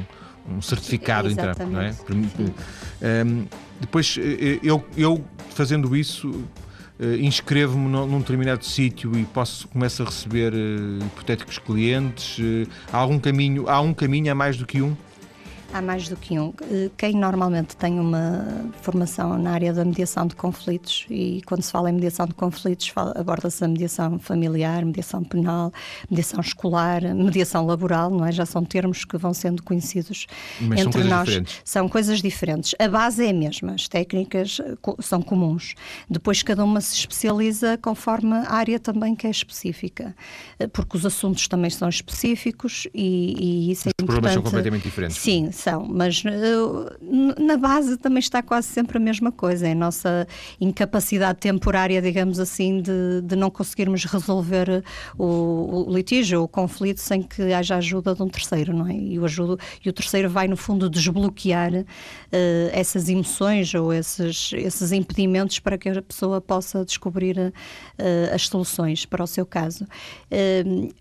um 0.49 0.59
certificado, 0.59 1.29
então, 1.29 1.53
não 1.67 1.81
é? 1.81 1.93
Um, 3.23 3.45
depois, 3.81 4.15
eh, 4.19 4.21
eh, 4.21 4.59
eu, 4.63 4.85
eu 4.95 5.25
fazendo 5.49 5.95
isso, 5.95 6.45
eh, 6.99 7.17
inscrevo-me 7.17 7.89
num 7.89 8.19
determinado 8.19 8.63
sítio 8.63 9.17
e 9.17 9.25
posso 9.25 9.67
começo 9.67 10.03
a 10.03 10.05
receber 10.05 10.53
hipotéticos 11.03 11.57
clientes. 11.57 12.37
há 12.93 12.97
algum 12.97 13.19
caminho, 13.19 13.67
há 13.67 13.81
um 13.81 13.91
caminho, 13.91 14.31
há 14.31 14.35
mais 14.35 14.55
do 14.55 14.67
que 14.67 14.83
um? 14.83 14.95
Há 15.73 15.81
mais 15.81 16.09
do 16.09 16.17
que 16.17 16.37
um. 16.37 16.53
Eh, 16.69 16.89
quem 16.97 17.13
normalmente 17.13 17.77
tem 17.77 17.97
uma 17.97 18.45
formação 18.81 19.37
na 19.37 19.51
área 19.51 19.71
da 19.73 19.85
mediação 19.85 20.27
de 20.27 20.35
conflitos, 20.35 21.05
e 21.09 21.41
quando 21.45 21.61
se 21.61 21.71
fala 21.71 21.89
em 21.89 21.93
mediação 21.93 22.25
de 22.25 22.33
conflitos, 22.33 22.91
aborda-se 23.15 23.63
a 23.63 23.67
mediação 23.69 24.19
familiar, 24.19 24.83
mediação 24.83 25.23
penal, 25.23 25.71
mediação 26.09 26.41
escolar, 26.41 27.01
mediação 27.15 27.65
laboral, 27.65 28.09
não 28.09 28.25
é? 28.25 28.33
Já 28.33 28.45
são 28.45 28.65
termos 28.65 29.05
que 29.05 29.17
vão 29.17 29.33
sendo 29.33 29.63
conhecidos 29.63 30.27
Mas 30.59 30.81
entre 30.81 31.03
são 31.03 31.09
nós. 31.09 31.25
Diferentes. 31.27 31.61
São 31.63 31.87
coisas 31.87 32.21
diferentes. 32.21 32.75
A 32.77 32.89
base 32.89 33.25
é 33.25 33.29
a 33.29 33.33
mesma, 33.33 33.73
as 33.73 33.87
técnicas 33.87 34.59
eh, 34.59 34.75
são 34.99 35.21
comuns. 35.21 35.75
Depois 36.09 36.43
cada 36.43 36.65
uma 36.65 36.81
se 36.81 36.95
especializa 36.95 37.77
conforme 37.77 38.33
a 38.33 38.51
área 38.51 38.77
também 38.77 39.15
que 39.15 39.25
é 39.25 39.29
específica, 39.29 40.13
eh, 40.59 40.67
porque 40.67 40.97
os 40.97 41.05
assuntos 41.05 41.47
também 41.47 41.69
são 41.69 41.87
específicos 41.87 42.89
e, 42.93 43.35
e 43.39 43.71
isso 43.71 43.87
é 43.87 43.91
os 43.91 44.03
importante. 44.03 44.09
Os 44.09 44.15
problemas 44.15 44.33
são 44.33 44.43
completamente 44.43 44.83
diferentes. 44.83 45.17
Sim, 45.17 45.49
mas 45.87 46.23
uh, 46.23 47.41
na 47.41 47.57
base 47.57 47.97
também 47.97 48.19
está 48.19 48.41
quase 48.41 48.67
sempre 48.67 48.97
a 48.97 48.99
mesma 48.99 49.31
coisa, 49.31 49.67
é 49.67 49.71
a 49.71 49.75
nossa 49.75 50.27
incapacidade 50.59 51.39
temporária, 51.39 52.01
digamos 52.01 52.39
assim, 52.39 52.81
de, 52.81 53.21
de 53.23 53.35
não 53.35 53.49
conseguirmos 53.49 54.05
resolver 54.05 54.83
o, 55.17 55.87
o 55.87 55.93
litígio, 55.93 56.43
o 56.43 56.47
conflito, 56.47 56.99
sem 56.99 57.21
que 57.21 57.53
haja 57.53 57.75
ajuda 57.75 58.15
de 58.15 58.23
um 58.23 58.29
terceiro, 58.29 58.73
não 58.73 58.87
é? 58.87 58.95
E 58.95 59.19
o, 59.19 59.25
ajudo, 59.25 59.59
e 59.83 59.89
o 59.89 59.93
terceiro 59.93 60.29
vai, 60.29 60.47
no 60.47 60.57
fundo, 60.57 60.89
desbloquear 60.89 61.73
uh, 61.73 61.85
essas 62.71 63.09
emoções 63.09 63.73
ou 63.73 63.93
esses, 63.93 64.51
esses 64.53 64.91
impedimentos 64.91 65.59
para 65.59 65.77
que 65.77 65.89
a 65.89 66.01
pessoa 66.01 66.41
possa 66.41 66.83
descobrir 66.85 67.37
uh, 67.37 68.33
as 68.33 68.47
soluções 68.47 69.05
para 69.05 69.23
o 69.23 69.27
seu 69.27 69.45
caso. 69.45 69.85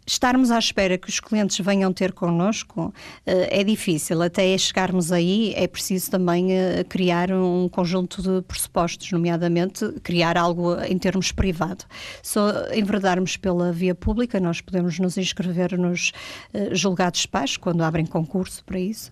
estarmos 0.07 0.51
à 0.51 0.59
espera 0.59 0.99
que 0.99 1.09
os 1.09 1.21
clientes 1.21 1.59
venham 1.65 1.93
ter 1.93 2.13
connosco 2.13 2.93
é 3.27 3.63
difícil, 3.65 4.23
até 4.23 4.50
é 4.53 4.59
chegarmos 4.59 5.13
aí, 5.13 5.53
é 5.57 5.67
preciso 5.67 6.11
também 6.11 6.47
uh, 6.47 6.85
criar 6.89 7.31
um 7.33 7.69
conjunto 7.69 8.23
de 8.23 8.43
pressupostos, 8.43 9.11
nomeadamente 9.13 9.87
criar 10.03 10.37
algo 10.37 10.81
em 10.83 10.99
termos 10.99 11.33
privado. 11.33 11.85
Só 12.23 12.73
enverdarmos 12.73 13.37
pela 13.37 13.73
via 13.73 13.95
pública, 13.95 14.41
nós 14.41 14.61
podemos 14.61 14.99
nos 14.99 15.17
inscrever 15.19 15.79
nos 15.79 16.13
uh, 16.55 16.75
julgados 16.75 17.27
pais, 17.27 17.57
quando 17.57 17.83
abrem 17.83 18.07
concurso 18.07 18.65
para 18.65 18.79
isso, 18.79 19.11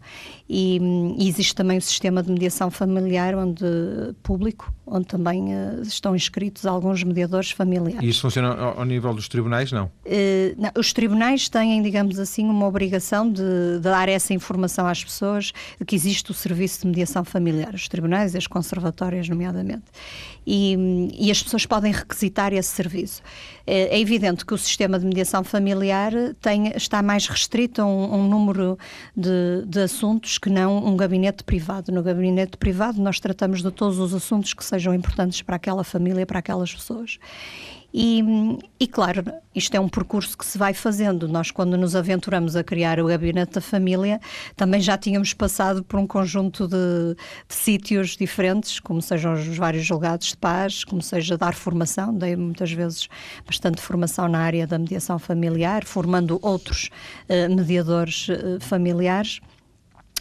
e, 0.48 0.78
um, 0.80 1.16
existe 1.18 1.54
também 1.54 1.78
o 1.78 1.82
sistema 1.82 2.22
de 2.22 2.30
mediação 2.30 2.70
familiar, 2.70 3.34
onde 3.34 3.64
público, 4.22 4.72
onde 4.86 5.06
também 5.06 5.54
uh, 5.54 5.82
estão 5.82 6.14
inscritos 6.14 6.66
alguns 6.66 7.02
mediadores 7.02 7.50
familiares. 7.50 8.02
E 8.02 8.08
isso 8.08 8.22
funciona 8.22 8.54
ao, 8.54 8.80
ao 8.80 8.84
nível 8.84 9.12
dos 9.14 9.28
tribunais, 9.28 9.72
não? 9.72 9.90
não? 10.56 10.70
Os 10.76 10.92
tribunais 10.92 11.48
têm, 11.48 11.82
digamos 11.82 12.18
assim, 12.18 12.44
uma 12.44 12.66
obrigação 12.66 13.30
de, 13.30 13.42
de 13.42 13.80
dar 13.80 14.08
essa 14.08 14.32
informação 14.32 14.86
às 14.86 15.02
pessoas 15.02 15.27
pessoas 15.28 15.52
que 15.86 15.94
existe 15.94 16.30
o 16.30 16.34
serviço 16.34 16.80
de 16.80 16.86
mediação 16.86 17.24
familiar, 17.24 17.74
os 17.74 17.88
tribunais 17.88 18.34
e 18.34 18.38
as 18.38 18.46
conservatórias, 18.46 19.28
nomeadamente. 19.28 19.84
E, 20.46 21.08
e 21.18 21.30
as 21.30 21.42
pessoas 21.42 21.66
podem 21.66 21.92
requisitar 21.92 22.52
esse 22.52 22.70
serviço. 22.70 23.22
É, 23.66 23.96
é 23.96 24.00
evidente 24.00 24.46
que 24.46 24.54
o 24.54 24.58
sistema 24.58 24.98
de 24.98 25.04
mediação 25.04 25.44
familiar 25.44 26.12
tem, 26.40 26.68
está 26.74 27.02
mais 27.02 27.26
restrito 27.26 27.82
a 27.82 27.86
um, 27.86 28.14
um 28.14 28.28
número 28.28 28.78
de, 29.16 29.64
de 29.66 29.80
assuntos 29.80 30.38
que 30.38 30.48
não 30.48 30.86
um 30.86 30.96
gabinete 30.96 31.44
privado. 31.44 31.92
No 31.92 32.02
gabinete 32.02 32.56
privado, 32.56 33.00
nós 33.00 33.20
tratamos 33.20 33.62
de 33.62 33.70
todos 33.70 33.98
os 33.98 34.14
assuntos 34.14 34.54
que 34.54 34.64
sejam 34.64 34.94
importantes 34.94 35.42
para 35.42 35.56
aquela 35.56 35.84
família, 35.84 36.24
para 36.24 36.38
aquelas 36.38 36.74
pessoas. 36.74 37.18
E, 37.92 38.22
e, 38.78 38.86
claro, 38.86 39.24
isto 39.54 39.74
é 39.74 39.80
um 39.80 39.88
percurso 39.88 40.36
que 40.36 40.44
se 40.44 40.58
vai 40.58 40.74
fazendo. 40.74 41.26
Nós, 41.26 41.50
quando 41.50 41.76
nos 41.76 41.96
aventuramos 41.96 42.54
a 42.54 42.62
criar 42.62 43.00
o 43.00 43.06
Gabinete 43.06 43.52
da 43.54 43.60
Família, 43.62 44.20
também 44.54 44.80
já 44.80 44.98
tínhamos 44.98 45.32
passado 45.32 45.82
por 45.82 45.98
um 45.98 46.06
conjunto 46.06 46.68
de, 46.68 47.14
de 47.48 47.54
sítios 47.54 48.10
diferentes, 48.10 48.78
como 48.78 49.00
sejam 49.00 49.32
os 49.32 49.56
vários 49.56 49.86
julgados 49.86 50.28
de 50.28 50.36
paz, 50.36 50.84
como 50.84 51.00
seja 51.00 51.38
dar 51.38 51.54
formação. 51.54 52.14
Dei 52.14 52.36
muitas 52.36 52.70
vezes 52.70 53.08
bastante 53.46 53.80
formação 53.80 54.28
na 54.28 54.40
área 54.40 54.66
da 54.66 54.78
mediação 54.78 55.18
familiar, 55.18 55.84
formando 55.84 56.38
outros 56.42 56.90
uh, 57.28 57.54
mediadores 57.54 58.28
uh, 58.28 58.60
familiares. 58.60 59.40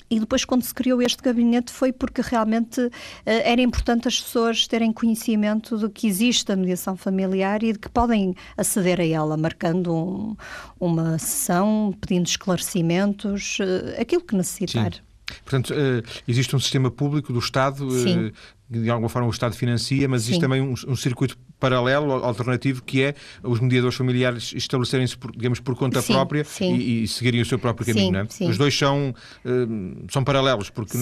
E 0.10 0.20
depois, 0.20 0.46
quando 0.46 0.64
se 0.64 0.74
criou 0.74 1.02
este 1.02 1.22
gabinete, 1.22 1.72
foi 1.72 1.92
porque 1.92 2.22
realmente 2.22 2.80
uh, 2.82 2.92
era 3.26 3.62
importante 3.62 4.08
as 4.08 4.20
pessoas 4.22 4.68
terem 4.68 4.94
conhecimento 4.94 5.78
de 5.78 5.90
que 5.90 6.08
existe 6.08 6.52
a 6.52 6.56
mediação 6.56 6.96
familiar 6.96 7.64
e 7.64 7.74
de 7.74 7.80
que 7.80 7.90
podem 7.90 8.34
aceder 8.56 9.02
a 9.02 9.06
ela, 9.06 9.36
marcando 9.36 9.94
um, 9.94 10.36
uma 10.80 11.18
sessão, 11.18 11.94
pedindo 12.00 12.28
esclarecimentos, 12.28 13.60
uh, 13.60 14.02
aquilo 14.02 14.22
que 14.22 14.36
necessitar. 14.36 14.94
Sim. 14.94 15.08
Portanto, 15.44 15.74
uh, 15.74 16.22
existe 16.28 16.56
um 16.56 16.60
sistema 16.60 16.90
público 16.90 17.34
do 17.34 17.40
Estado, 17.40 17.88
uh, 17.88 18.32
de 18.70 18.90
alguma 18.90 19.10
forma 19.10 19.28
o 19.28 19.32
Estado 19.32 19.56
financia, 19.56 20.08
mas 20.08 20.24
Sim. 20.24 20.28
existe 20.30 20.42
também 20.42 20.62
um, 20.62 20.74
um, 20.88 20.96
circuito 20.96 21.38
paralelo, 21.60 22.12
alternativo, 22.14 22.84
que 22.84 23.04
é 23.04 23.16
os 23.44 23.60
mediadores 23.60 23.96
familiares 23.96 24.54
estabelecerem-se, 24.56 25.16
digamos, 25.36 25.60
por 25.60 25.76
conta 25.76 26.02
sim, 26.02 26.14
própria 26.14 26.44
sim. 26.44 26.76
E, 26.76 27.04
e, 27.04 27.08
seguirem 27.08 27.42
o 27.42 27.46
seu 27.46 27.58
próprio 27.58 27.86
caminho, 27.86 28.12
não 28.12 28.20
é? 28.22 28.50
Os 28.50 28.58
dois 28.58 28.78
são, 28.78 29.14
uh, 29.46 30.06
são 30.12 30.24
paralelos, 30.24 30.70
porque 30.70 30.98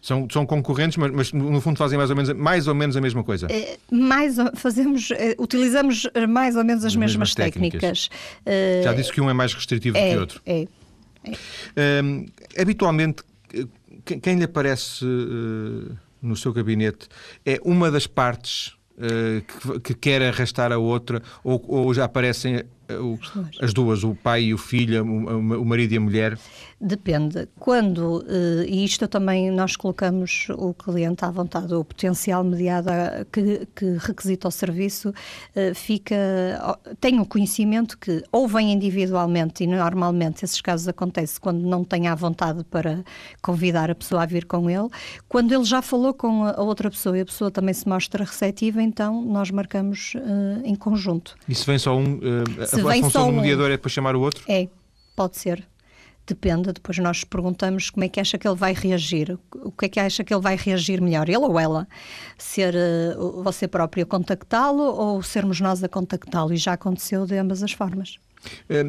são, 0.00 0.28
são 0.30 0.46
concorrentes, 0.46 0.96
mas, 0.96 1.10
mas, 1.12 1.32
no 1.32 1.60
fundo 1.60 1.76
fazem 1.76 1.98
mais 1.98 2.10
ou 2.10 2.16
menos, 2.16 2.32
mais 2.32 2.68
ou 2.68 2.74
menos 2.74 2.96
a 2.96 3.00
mesma 3.00 3.24
coisa. 3.24 3.48
mais, 3.90 4.36
fazemos, 4.54 5.08
utilizamos 5.38 6.06
mais 6.28 6.56
ou 6.56 6.64
menos 6.64 6.84
as, 6.84 6.92
as 6.92 6.96
mesmas, 6.96 7.12
mesmas, 7.12 7.34
técnicas. 7.34 8.08
técnicas. 8.46 8.84
Já 8.84 8.92
disse 8.92 9.12
que 9.12 9.20
um 9.20 9.28
é 9.28 9.32
mais 9.32 9.52
restritivo 9.52 9.96
é, 9.96 10.02
do 10.02 10.10
que 10.10 10.16
o 10.16 10.20
outro. 10.20 10.42
É. 10.46 10.66
é. 11.76 12.62
habitualmente 12.62 13.22
quem 14.04 14.36
lhe 14.36 14.44
aparece 14.44 15.04
uh, 15.04 15.96
no 16.22 16.36
seu 16.36 16.52
gabinete 16.52 17.08
é 17.44 17.58
uma 17.64 17.90
das 17.90 18.06
partes 18.06 18.74
uh, 19.00 19.80
que, 19.80 19.80
que, 19.80 19.94
quer 19.94 20.22
arrastar 20.22 20.72
a 20.72 20.78
outra 20.78 21.22
ou, 21.42 21.62
ou 21.66 21.94
já 21.94 22.04
aparecem 22.04 22.62
o, 22.90 23.18
as 23.60 23.72
duas, 23.72 24.04
o 24.04 24.14
pai 24.14 24.44
e 24.44 24.54
o 24.54 24.58
filho, 24.58 25.04
o, 25.04 25.62
o 25.62 25.64
marido 25.64 25.92
e 25.92 25.96
a 25.96 26.00
mulher? 26.00 26.38
Depende. 26.82 27.46
Quando, 27.58 28.24
eh, 28.26 28.64
e 28.66 28.82
isto 28.82 29.06
também 29.06 29.50
nós 29.50 29.76
colocamos 29.76 30.46
o 30.56 30.72
cliente 30.72 31.22
à 31.26 31.30
vontade, 31.30 31.74
o 31.74 31.84
potencial 31.84 32.42
mediado 32.42 32.88
que, 33.30 33.68
que 33.76 33.98
requisita 33.98 34.48
o 34.48 34.50
serviço, 34.50 35.12
eh, 35.54 35.74
fica, 35.74 36.16
tem 36.98 37.20
o 37.20 37.26
conhecimento 37.26 37.98
que 37.98 38.24
ou 38.32 38.48
vem 38.48 38.72
individualmente, 38.72 39.64
e 39.64 39.66
normalmente 39.66 40.42
esses 40.42 40.58
casos 40.62 40.88
acontecem 40.88 41.38
quando 41.38 41.60
não 41.60 41.84
tem 41.84 42.08
a 42.08 42.14
vontade 42.14 42.64
para 42.64 43.04
convidar 43.42 43.90
a 43.90 43.94
pessoa 43.94 44.22
a 44.22 44.26
vir 44.26 44.46
com 44.46 44.70
ele, 44.70 44.88
quando 45.28 45.52
ele 45.52 45.64
já 45.64 45.82
falou 45.82 46.14
com 46.14 46.44
a 46.44 46.62
outra 46.62 46.90
pessoa 46.90 47.18
e 47.18 47.20
a 47.20 47.26
pessoa 47.26 47.50
também 47.50 47.74
se 47.74 47.86
mostra 47.86 48.24
receptiva, 48.24 48.82
então 48.82 49.22
nós 49.22 49.50
marcamos 49.50 50.14
uh, 50.14 50.64
em 50.64 50.74
conjunto. 50.74 51.36
E 51.46 51.54
se 51.54 51.66
vem 51.66 51.78
só 51.78 51.94
um, 51.94 52.14
uh, 52.14 52.66
se 52.66 52.80
a 52.80 52.84
vem 52.84 53.02
função 53.02 53.30
do 53.30 53.36
mediador 53.38 53.70
um, 53.70 53.74
é 53.74 53.76
para 53.76 53.90
chamar 53.90 54.16
o 54.16 54.22
outro? 54.22 54.42
É, 54.48 54.66
pode 55.14 55.36
ser 55.36 55.69
depende, 56.30 56.72
depois 56.72 56.96
nós 56.98 57.24
perguntamos 57.24 57.90
como 57.90 58.04
é 58.04 58.08
que 58.08 58.20
acha 58.20 58.38
que 58.38 58.46
ele 58.46 58.56
vai 58.56 58.72
reagir, 58.72 59.38
o 59.54 59.70
que 59.70 59.86
é 59.86 59.88
que 59.88 60.00
acha 60.00 60.24
que 60.24 60.32
ele 60.32 60.40
vai 60.40 60.56
reagir 60.56 61.00
melhor, 61.00 61.28
ele 61.28 61.38
ou 61.38 61.58
ela. 61.58 61.86
Ser 62.38 62.74
uh, 62.74 63.42
você 63.42 63.68
próprio 63.68 64.04
a 64.04 64.06
contactá-lo 64.06 64.82
ou 64.82 65.22
sermos 65.22 65.60
nós 65.60 65.82
a 65.82 65.88
contactá-lo, 65.88 66.52
e 66.52 66.56
já 66.56 66.72
aconteceu 66.72 67.26
de 67.26 67.36
ambas 67.36 67.62
as 67.62 67.72
formas. 67.72 68.18
Eh, 68.68 68.84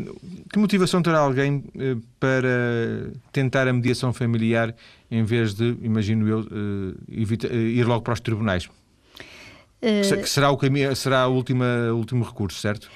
que 0.51 0.57
motivação 0.57 1.01
terá 1.01 1.19
alguém 1.19 1.63
eh, 1.77 1.97
para 2.19 3.11
tentar 3.33 3.67
a 3.67 3.73
mediação 3.73 4.13
familiar 4.13 4.73
em 5.09 5.23
vez 5.23 5.53
de, 5.53 5.75
imagino 5.81 6.27
eu, 6.27 6.95
ir 7.09 7.83
logo 7.83 8.01
para 8.01 8.13
os 8.13 8.21
tribunais? 8.21 8.69
Que 9.81 10.29
será 10.29 10.51
o, 10.51 10.57
caminho, 10.57 10.95
será 10.95 11.27
o 11.27 11.33
último, 11.33 11.63
último 11.95 12.23
recurso, 12.23 12.59
certo? 12.59 12.89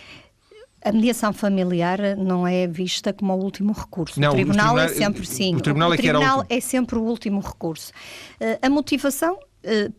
A 0.85 0.91
mediação 0.91 1.33
familiar 1.33 2.15
não 2.15 2.47
é 2.47 2.67
vista 2.67 3.11
como 3.11 3.33
o 3.33 3.43
último 3.43 3.73
recurso. 3.73 4.21
Não, 4.21 4.29
o 4.29 4.35
tribunal, 4.35 4.77
é 4.77 4.87
sempre 4.87 5.25
sim. 5.25 5.55
O 5.55 5.59
tribunal, 5.59 5.91
é, 5.91 5.95
o 5.95 5.97
tribunal 5.97 6.45
é, 6.47 6.59
sempre 6.59 6.95
o 6.95 7.01
último 7.01 7.39
recurso. 7.39 7.91
Uh, 8.39 8.59
a 8.61 8.69
motivação 8.69 9.33
uh, 9.33 9.93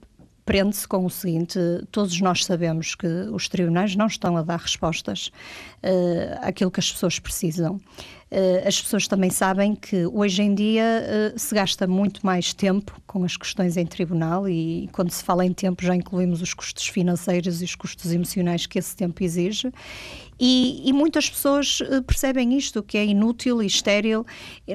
prende-se 0.47 0.87
com 0.87 1.05
o 1.05 1.11
seguinte: 1.11 1.59
todos 1.91 2.19
nós 2.21 2.45
sabemos 2.45 2.95
que 2.95 3.07
os 3.33 3.49
tribunais 3.49 3.97
não 3.97 4.07
estão 4.07 4.37
a 4.37 4.43
dar 4.43 4.61
respostas 4.61 5.33
uh, 5.83 6.39
àquilo 6.41 6.71
que 6.71 6.81
as 6.81 6.91
pessoas 6.91 7.19
precisam. 7.19 7.81
Uh, 8.29 8.67
as 8.67 8.81
pessoas 8.81 9.07
também 9.07 9.31
sabem 9.31 9.75
que 9.75 10.05
hoje 10.07 10.43
em 10.43 10.53
dia 10.53 10.83
uh, 11.35 11.39
se 11.39 11.55
gasta 11.55 11.87
muito 11.87 12.27
mais 12.27 12.53
tempo 12.53 13.01
com 13.07 13.23
as 13.23 13.37
questões 13.37 13.77
em 13.77 13.87
tribunal 13.87 14.49
e 14.49 14.89
quando 14.91 15.11
se 15.11 15.23
fala 15.23 15.45
em 15.45 15.53
tempo 15.53 15.85
já 15.85 15.95
incluímos 15.95 16.43
os 16.43 16.53
custos 16.53 16.89
financeiros 16.89 17.63
e 17.63 17.65
os 17.65 17.77
custos 17.77 18.13
emocionais 18.13 18.67
que 18.67 18.81
esse 18.81 18.97
tempo 18.97 19.23
exige 19.23 19.71
e, 20.39 20.83
e, 20.85 20.93
muitas 20.93 21.31
pessoas 21.31 21.79
eh, 21.81 22.03
percebem 22.03 22.57
isto, 22.59 22.83
que 22.83 22.99
é 22.99 23.05
inútil 23.05 23.63
e 23.63 23.67
estéril, 23.67 24.27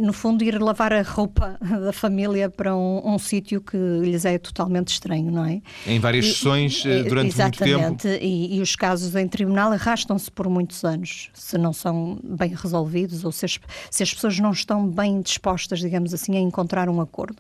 no 0.01 0.11
fundo, 0.11 0.43
ir 0.43 0.59
lavar 0.59 0.91
a 0.91 1.03
roupa 1.03 1.55
da 1.61 1.93
família 1.93 2.49
para 2.49 2.75
um, 2.75 3.13
um 3.13 3.19
sítio 3.19 3.61
que 3.61 3.77
lhes 3.77 4.25
é 4.25 4.39
totalmente 4.39 4.87
estranho, 4.87 5.31
não 5.31 5.45
é? 5.45 5.61
Em 5.85 5.99
várias 5.99 6.25
e, 6.25 6.29
sessões 6.29 6.83
eh, 6.83 7.03
durante 7.03 7.33
exatamente, 7.33 7.79
muito 7.79 8.01
tempo. 8.01 8.23
E, 8.23 8.57
e 8.57 8.61
os 8.61 8.75
casos 8.75 9.15
em 9.15 9.27
tribunal 9.27 9.71
arrastam-se 9.71 10.31
por 10.31 10.49
muitos 10.49 10.83
anos, 10.83 11.29
se 11.33 11.59
não 11.59 11.73
são 11.73 12.19
bem 12.23 12.55
resolvidos 12.55 13.23
ou 13.23 13.31
se 13.31 13.45
as, 13.45 13.59
se 13.91 14.01
as 14.01 14.11
pessoas 14.11 14.39
não 14.39 14.51
estão 14.51 14.87
bem 14.87 15.21
dispostas, 15.21 15.79
digamos 15.79 16.11
assim, 16.11 16.35
a 16.37 16.39
encontrar 16.39 16.89
um 16.89 16.99
acordo. 16.99 17.37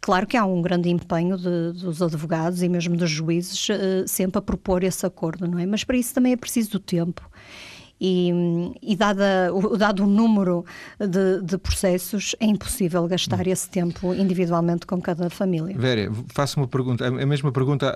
Claro 0.00 0.26
que 0.26 0.36
há 0.36 0.46
um 0.46 0.62
grande 0.62 0.88
empenho 0.88 1.36
de, 1.36 1.72
dos 1.72 2.00
advogados 2.00 2.62
e 2.62 2.68
mesmo 2.70 2.96
dos 2.96 3.10
juízes 3.10 3.66
sempre 4.06 4.38
a 4.38 4.42
propor 4.42 4.82
esse 4.82 5.04
acordo, 5.04 5.46
não 5.46 5.58
é? 5.58 5.66
Mas 5.66 5.84
para 5.84 5.98
isso 5.98 6.14
também 6.14 6.32
é 6.32 6.36
preciso 6.36 6.70
do 6.70 6.78
tempo. 6.78 7.28
E, 8.00 8.32
e 8.80 8.96
dada, 8.96 9.50
o, 9.52 9.76
dado 9.76 10.04
o 10.04 10.06
número 10.06 10.64
de, 10.98 11.42
de, 11.42 11.58
processos, 11.58 12.34
é 12.40 12.46
impossível 12.46 13.06
gastar 13.06 13.46
esse 13.46 13.68
tempo 13.68 14.14
individualmente 14.14 14.86
com 14.86 15.00
cada 15.00 15.28
família. 15.28 15.76
Vera, 15.78 16.10
faço 16.28 16.58
uma 16.58 16.66
pergunta, 16.66 17.06
a 17.06 17.26
mesma 17.26 17.52
pergunta 17.52 17.92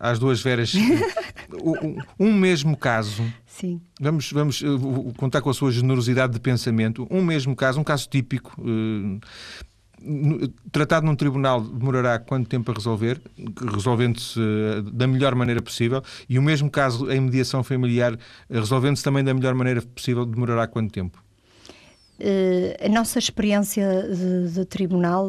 às 0.00 0.18
duas 0.18 0.40
Veras. 0.40 0.72
um 2.18 2.32
mesmo 2.32 2.76
caso. 2.76 3.22
Sim. 3.46 3.80
Vamos, 4.00 4.32
vamos 4.32 4.62
uh, 4.62 5.12
contar 5.18 5.42
com 5.42 5.50
a 5.50 5.54
sua 5.54 5.70
generosidade 5.70 6.32
de 6.32 6.40
pensamento. 6.40 7.06
Um 7.10 7.22
mesmo 7.22 7.54
caso, 7.54 7.78
um 7.78 7.84
caso 7.84 8.08
típico. 8.08 8.58
Uh, 8.58 9.20
tratado 10.70 11.06
num 11.06 11.14
tribunal 11.14 11.60
demorará 11.60 12.18
quanto 12.18 12.48
tempo 12.48 12.70
a 12.70 12.74
resolver, 12.74 13.20
resolvendo-se 13.72 14.40
eh, 14.40 14.82
da 14.92 15.06
melhor 15.06 15.34
maneira 15.34 15.62
possível, 15.62 16.02
e 16.28 16.38
o 16.38 16.42
mesmo 16.42 16.70
caso 16.70 17.10
em 17.10 17.20
mediação 17.20 17.62
familiar, 17.62 18.18
resolvendo-se 18.50 19.02
também 19.02 19.22
da 19.22 19.32
melhor 19.32 19.54
maneira 19.54 19.82
possível, 19.82 20.24
demorará 20.24 20.66
quanto 20.66 20.92
tempo? 20.92 21.22
Uh, 22.20 22.84
a 22.84 22.88
nossa 22.88 23.18
experiência 23.18 24.02
de, 24.02 24.52
de 24.52 24.64
tribunal 24.64 25.28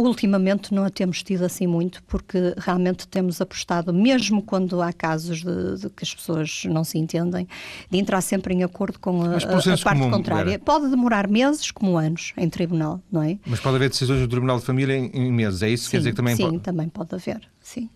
Ultimamente 0.00 0.72
não 0.72 0.84
a 0.84 0.90
temos 0.90 1.22
tido 1.22 1.44
assim 1.44 1.66
muito, 1.66 2.02
porque 2.04 2.54
realmente 2.56 3.06
temos 3.06 3.38
apostado, 3.38 3.92
mesmo 3.92 4.42
quando 4.42 4.80
há 4.80 4.92
casos 4.92 5.42
de, 5.42 5.76
de 5.78 5.90
que 5.90 6.02
as 6.02 6.14
pessoas 6.14 6.62
não 6.64 6.82
se 6.84 6.98
entendem, 6.98 7.46
de 7.90 7.98
entrar 7.98 8.22
sempre 8.22 8.54
em 8.54 8.64
acordo 8.64 8.98
com 8.98 9.22
a, 9.22 9.36
a 9.36 9.78
parte 9.84 10.10
contrária. 10.10 10.52
Era. 10.52 10.58
Pode 10.58 10.88
demorar 10.88 11.28
meses 11.28 11.70
como 11.70 11.98
anos 11.98 12.32
em 12.36 12.48
tribunal, 12.48 13.02
não 13.12 13.22
é? 13.22 13.38
Mas 13.46 13.60
pode 13.60 13.76
haver 13.76 13.90
decisões 13.90 14.20
no 14.20 14.28
Tribunal 14.28 14.58
de 14.58 14.64
Família 14.64 14.96
em, 14.96 15.10
em 15.12 15.30
meses, 15.30 15.62
é 15.62 15.68
isso? 15.68 15.84
Sim, 15.84 15.90
Quer 15.90 15.98
dizer 15.98 16.10
que 16.10 16.16
também 16.16 16.36
sim, 16.36 16.44
pode... 16.44 16.58
também 16.60 16.88
pode 16.88 17.14
haver, 17.14 17.40
sim. 17.60 17.90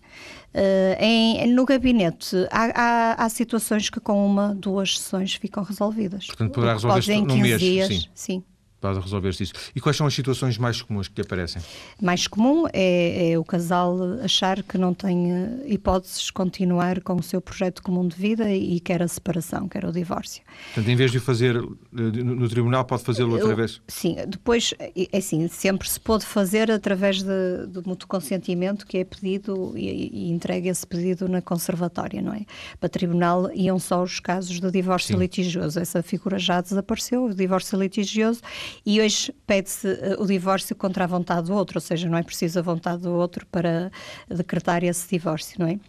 Uh, 0.53 0.95
em, 0.99 1.53
no 1.53 1.65
gabinete 1.65 2.47
há, 2.49 2.71
há, 2.73 3.25
há, 3.25 3.29
situações 3.29 3.89
que 3.89 3.99
com 3.99 4.25
uma, 4.25 4.55
duas 4.55 4.99
sessões 4.99 5.33
ficam 5.33 5.63
resolvidas. 5.63 6.27
Portanto, 6.27 6.53
poderá 6.53 6.73
resolver-se 6.73 7.21
num 7.21 7.37
mês. 7.37 7.59
Dias, 7.59 7.87
sim. 7.87 8.03
sim 8.13 8.43
para 8.93 9.01
resolver-se 9.01 9.43
isso. 9.43 9.53
E 9.75 9.81
quais 9.81 9.97
são 9.97 10.05
as 10.05 10.13
situações 10.13 10.57
mais 10.57 10.81
comuns 10.81 11.07
que 11.07 11.21
aparecem? 11.21 11.61
Mais 12.01 12.27
comum 12.27 12.65
é, 12.71 13.31
é, 13.31 13.39
o 13.39 13.43
casal 13.43 13.97
achar 14.23 14.61
que 14.61 14.77
não 14.77 14.93
tem 14.93 15.29
hipóteses 15.65 16.23
de 16.23 16.33
continuar 16.33 17.01
com 17.01 17.15
o 17.15 17.23
seu 17.23 17.41
projeto 17.41 17.81
comum 17.81 18.07
de 18.07 18.15
vida 18.15 18.51
e 18.51 18.79
quer 18.79 19.01
a 19.01 19.07
separação, 19.07 19.67
quer 19.67 19.85
o 19.85 19.91
divórcio. 19.91 20.43
Portanto, 20.73 20.89
em 20.89 20.95
vez 20.95 21.11
de 21.11 21.17
o 21.17 21.21
fazer 21.21 21.55
eh, 21.55 21.61
no 21.93 22.47
tribunal, 22.47 22.85
pode 22.85 23.03
fazê-lo 23.03 23.33
outra 23.33 23.55
vez? 23.55 23.81
Sim, 23.87 24.17
depois, 24.27 24.73
é 24.79 25.17
assim, 25.17 25.47
sempre 25.47 25.89
se 25.89 25.99
pode 25.99 26.25
fazer 26.25 26.69
através 26.69 27.23
de, 27.23 27.65
do 27.67 27.83
mútuo 27.85 28.07
consentimento 28.07 28.85
que 28.85 28.97
é 28.97 29.03
pedido 29.03 29.73
e, 29.75 30.09
e 30.13 30.31
entregue 30.31 30.69
esse 30.69 30.85
pedido 30.85 31.27
na 31.27 31.41
conservatória, 31.41 32.21
não 32.21 32.33
é? 32.33 32.45
Para 32.79 32.89
tribunal 32.89 33.51
iam 33.53 33.79
só 33.79 34.03
os 34.03 34.19
casos 34.19 34.59
de 34.59 34.71
divórcio 34.71 35.15
Sim. 35.15 35.19
litigioso. 35.19 35.79
Essa 35.79 36.03
figura 36.03 36.37
já 36.37 36.61
desapareceu, 36.61 37.25
o 37.25 37.33
divórcio 37.33 37.79
litigioso 37.79 38.41
e 38.85 39.01
hoje 39.01 39.33
pede-se 39.45 39.87
uh, 39.87 40.21
o 40.21 40.25
divórcio 40.25 40.75
contra 40.75 41.03
a 41.03 41.07
vontade 41.07 41.47
do 41.47 41.53
outro, 41.53 41.77
ou 41.77 41.81
seja, 41.81 42.09
não 42.09 42.17
é 42.17 42.23
preciso 42.23 42.59
a 42.59 42.61
vontade 42.61 43.03
do 43.03 43.13
outro 43.13 43.45
para 43.47 43.91
decretar 44.29 44.83
esse 44.83 45.07
divórcio, 45.09 45.59
não 45.59 45.67
é? 45.67 45.79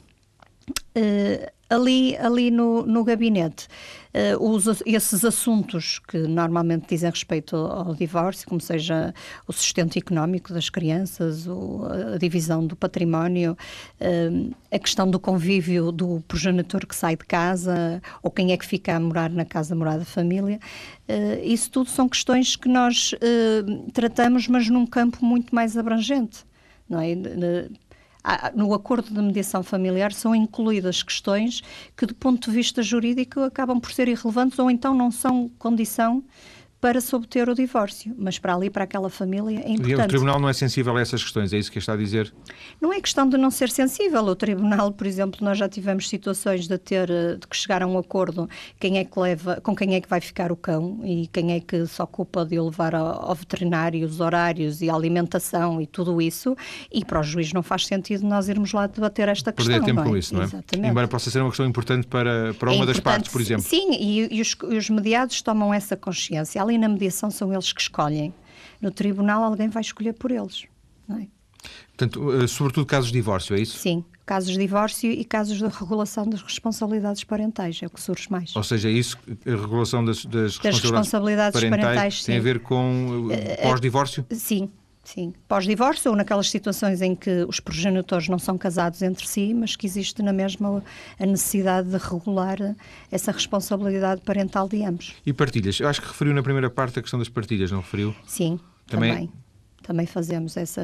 Uh, 0.97 1.47
ali, 1.69 2.17
ali 2.17 2.51
no, 2.51 2.87
no 2.87 3.05
gabinete, 3.05 3.69
uh, 4.15 4.43
os, 4.43 4.67
esses 4.87 5.25
assuntos 5.25 5.99
que 5.99 6.17
normalmente 6.19 6.89
dizem 6.89 7.11
respeito 7.11 7.55
ao, 7.55 7.95
divórcio, 7.95 8.49
como 8.49 8.61
seja 8.61 9.13
o 9.47 9.53
sustento 9.53 9.99
económico 9.99 10.53
das 10.55 10.71
crianças, 10.71 11.47
o, 11.47 11.87
a 12.15 12.19
divisão 12.19 12.67
do 12.67 12.75
património, 12.75 13.57
uh, 14.01 14.55
a 14.73 14.79
questão 14.79 15.11
do 15.11 15.21
convívio 15.21 15.93
do 15.93 16.23
progenitor 16.27 16.87
que 16.87 16.97
sai 16.97 17.17
de 17.17 17.25
casa, 17.25 18.01
ou 18.23 18.31
quem 18.31 18.53
é 18.53 18.57
que 18.57 18.67
fica 18.67 18.97
a 18.97 19.01
morar 19.01 19.31
na 19.31 19.45
casa 19.45 19.75
morada 19.75 19.99
da 19.99 20.05
família, 20.05 20.59
isso 21.45 21.71
tudo 21.71 21.89
são 21.89 22.09
questões 22.09 22.57
que 22.57 22.69
nós 22.69 23.15
tratamos, 23.93 24.49
mas 24.49 24.69
num 24.69 24.85
campo 24.85 25.25
muito 25.25 25.55
mais 25.55 25.77
abrangente. 25.77 26.45
Não 26.89 27.01
é? 27.01 27.15
No 28.55 28.75
acordo 28.75 29.13
de 29.13 29.21
mediação 29.21 29.63
familiar 29.63 30.13
são 30.13 30.35
incluídas 30.35 31.03
questões 31.03 31.63
que, 31.97 32.07
do 32.07 32.15
ponto 32.15 32.51
de 32.51 32.57
vista 32.57 32.83
jurídico, 32.83 33.41
acabam 33.41 33.81
por 33.81 33.93
ser 33.93 34.09
irrelevantes 34.09 34.59
ou 34.59 34.71
então 34.71 34.95
não 34.95 35.11
são 35.11 35.49
condição 35.59 36.25
para 36.87 37.01
se 37.01 37.17
obter 37.17 37.49
o 37.49 37.55
divórcio, 37.55 38.15
mas 38.17 38.39
para 38.39 38.55
ali, 38.55 38.71
para 38.71 38.85
aquela 38.85 39.11
família, 39.11 39.59
é 39.59 39.71
importante. 39.71 39.91
E 39.91 39.95
o 39.97 40.07
Tribunal 40.07 40.39
não 40.39 40.49
é 40.49 40.53
sensível 40.53 40.97
a 40.97 41.01
essas 41.01 41.21
questões, 41.21 41.53
é 41.53 41.59
isso 41.59 41.69
que 41.69 41.81
está 41.81 41.95
a 41.95 41.97
dizer? 41.97 42.33
Não 42.81 42.93
é 42.93 43.01
questão 43.01 43.29
de 43.29 43.37
não 43.37 43.51
ser 43.51 43.71
sensível. 43.71 44.23
O 44.23 44.37
Tribunal, 44.37 44.93
por 44.93 45.05
exemplo, 45.05 45.45
nós 45.45 45.59
já 45.59 45.69
tivemos 45.69 46.09
situações 46.09 46.69
de 46.69 46.79
ter, 46.79 47.09
de 47.09 47.45
que 47.51 47.57
chegar 47.57 47.83
a 47.83 47.89
um 47.89 47.99
acordo 47.99 48.49
quem 48.79 48.99
é 48.99 49.05
que 49.05 49.19
leva, 49.19 49.61
com 49.61 49.75
quem 49.75 49.97
é 49.97 50.01
que 50.01 50.09
vai 50.09 50.21
ficar 50.21 50.53
o 50.53 50.57
cão 50.57 51.01
e 51.03 51.27
quem 51.27 51.55
é 51.55 51.59
que 51.59 51.85
se 51.87 52.01
ocupa 52.01 52.45
de 52.45 52.57
o 52.57 52.67
levar 52.67 52.95
ao, 52.95 53.31
ao 53.31 53.35
veterinário, 53.35 54.07
os 54.07 54.21
horários 54.21 54.81
e 54.81 54.89
a 54.89 54.95
alimentação 54.95 55.83
e 55.83 55.89
tudo 55.89 56.23
isso, 56.23 56.57
e 56.93 57.05
para 57.05 57.19
o 57.19 57.23
juiz 57.25 57.53
não 57.53 57.65
faz 57.65 57.85
sentido 57.85 58.25
nós 58.25 58.49
irmos 58.49 58.73
lá 58.73 58.87
debater 58.87 59.29
esta 59.29 59.53
questão. 59.53 59.75
Perder 59.75 59.87
tempo 59.87 60.03
é? 60.03 60.05
com 60.05 60.17
isso, 60.17 60.33
não 60.33 60.43
é? 60.43 60.45
Exatamente. 60.45 60.89
Embora 60.89 61.09
possa 61.09 61.33
ser 61.33 61.41
uma 61.41 61.51
questão 61.51 61.67
importante 61.67 62.07
para, 62.07 62.55
para 62.55 62.71
uma 62.71 62.87
das 62.87 63.01
partes, 63.01 63.33
por 63.33 63.41
exemplo. 63.41 63.65
Sim, 63.65 63.91
e, 63.91 64.37
e, 64.37 64.41
os, 64.41 64.57
e 64.71 64.77
os 64.77 64.89
mediados 64.89 65.43
tomam 65.43 65.75
essa 65.75 65.97
consciência. 65.97 66.63
Além 66.63 66.76
na 66.79 66.89
mediação 66.89 67.31
são 67.31 67.53
eles 67.53 67.73
que 67.73 67.81
escolhem. 67.81 68.35
No 68.81 68.91
tribunal, 68.91 69.43
alguém 69.43 69.69
vai 69.69 69.81
escolher 69.81 70.13
por 70.13 70.31
eles. 70.31 70.65
Não 71.09 71.19
é? 71.19 71.29
Portanto, 71.89 72.43
eh, 72.43 72.47
sobretudo 72.47 72.87
casos 72.87 73.11
de 73.11 73.15
divórcio, 73.15 73.57
é 73.57 73.61
isso? 73.61 73.79
Sim, 73.79 74.05
casos 74.25 74.53
de 74.53 74.59
divórcio 74.59 75.11
e 75.11 75.25
casos 75.25 75.57
de 75.59 75.67
regulação 75.67 76.29
das 76.29 76.43
responsabilidades 76.43 77.25
parentais, 77.25 77.81
é 77.83 77.87
o 77.87 77.91
que 77.91 78.01
surge 78.01 78.31
mais. 78.31 78.55
Ou 78.55 78.63
seja, 78.63 78.91
isso, 78.91 79.19
a 79.47 79.51
regulação 79.51 80.05
das, 80.05 80.25
das, 80.25 80.59
das 80.59 80.81
responsabilidades, 80.81 81.59
parentais, 81.59 81.85
parentais 81.85 82.25
tem 82.25 82.37
a 82.37 82.41
ver 82.41 82.61
com 82.61 83.29
uh, 83.29 83.63
pós-divórcio? 83.63 84.27
Sim, 84.31 84.71
Sim, 85.07 85.33
pós-divórcio 85.47 86.11
ou 86.11 86.17
naquelas 86.17 86.51
situações 86.51 87.01
em 87.01 87.15
que 87.15 87.45
os 87.49 87.61
progenitores 87.61 88.29
não 88.29 88.41
são 88.41 88.59
casados 88.59 89.03
entre 89.03 89.25
si, 89.25 89.55
mas 89.55 89.77
que 89.77 89.87
existe 89.87 90.21
na 90.21 90.33
mesma 90.33 90.83
a 91.17 91.25
necessidade 91.25 91.89
de 91.89 91.97
regular 91.97 92.59
essa 93.09 93.31
responsabilidade 93.31 94.21
parental 94.23 94.69
de 94.69 94.85
ambos. 94.85 95.15
E 95.25 95.33
partilhas? 95.33 95.79
Eu 95.79 95.87
acho 95.87 96.03
que 96.03 96.09
referiu 96.09 96.35
na 96.35 96.43
primeira 96.43 96.69
parte 96.69 96.99
a 96.99 97.03
questão 97.03 97.21
das 97.21 97.29
partilhas, 97.29 97.71
não 97.71 97.79
referiu? 97.83 98.17
Sim, 98.27 98.59
também. 98.89 99.13
também 99.13 99.46
também 99.87 100.05
fazemos 100.05 100.57
essa, 100.57 100.83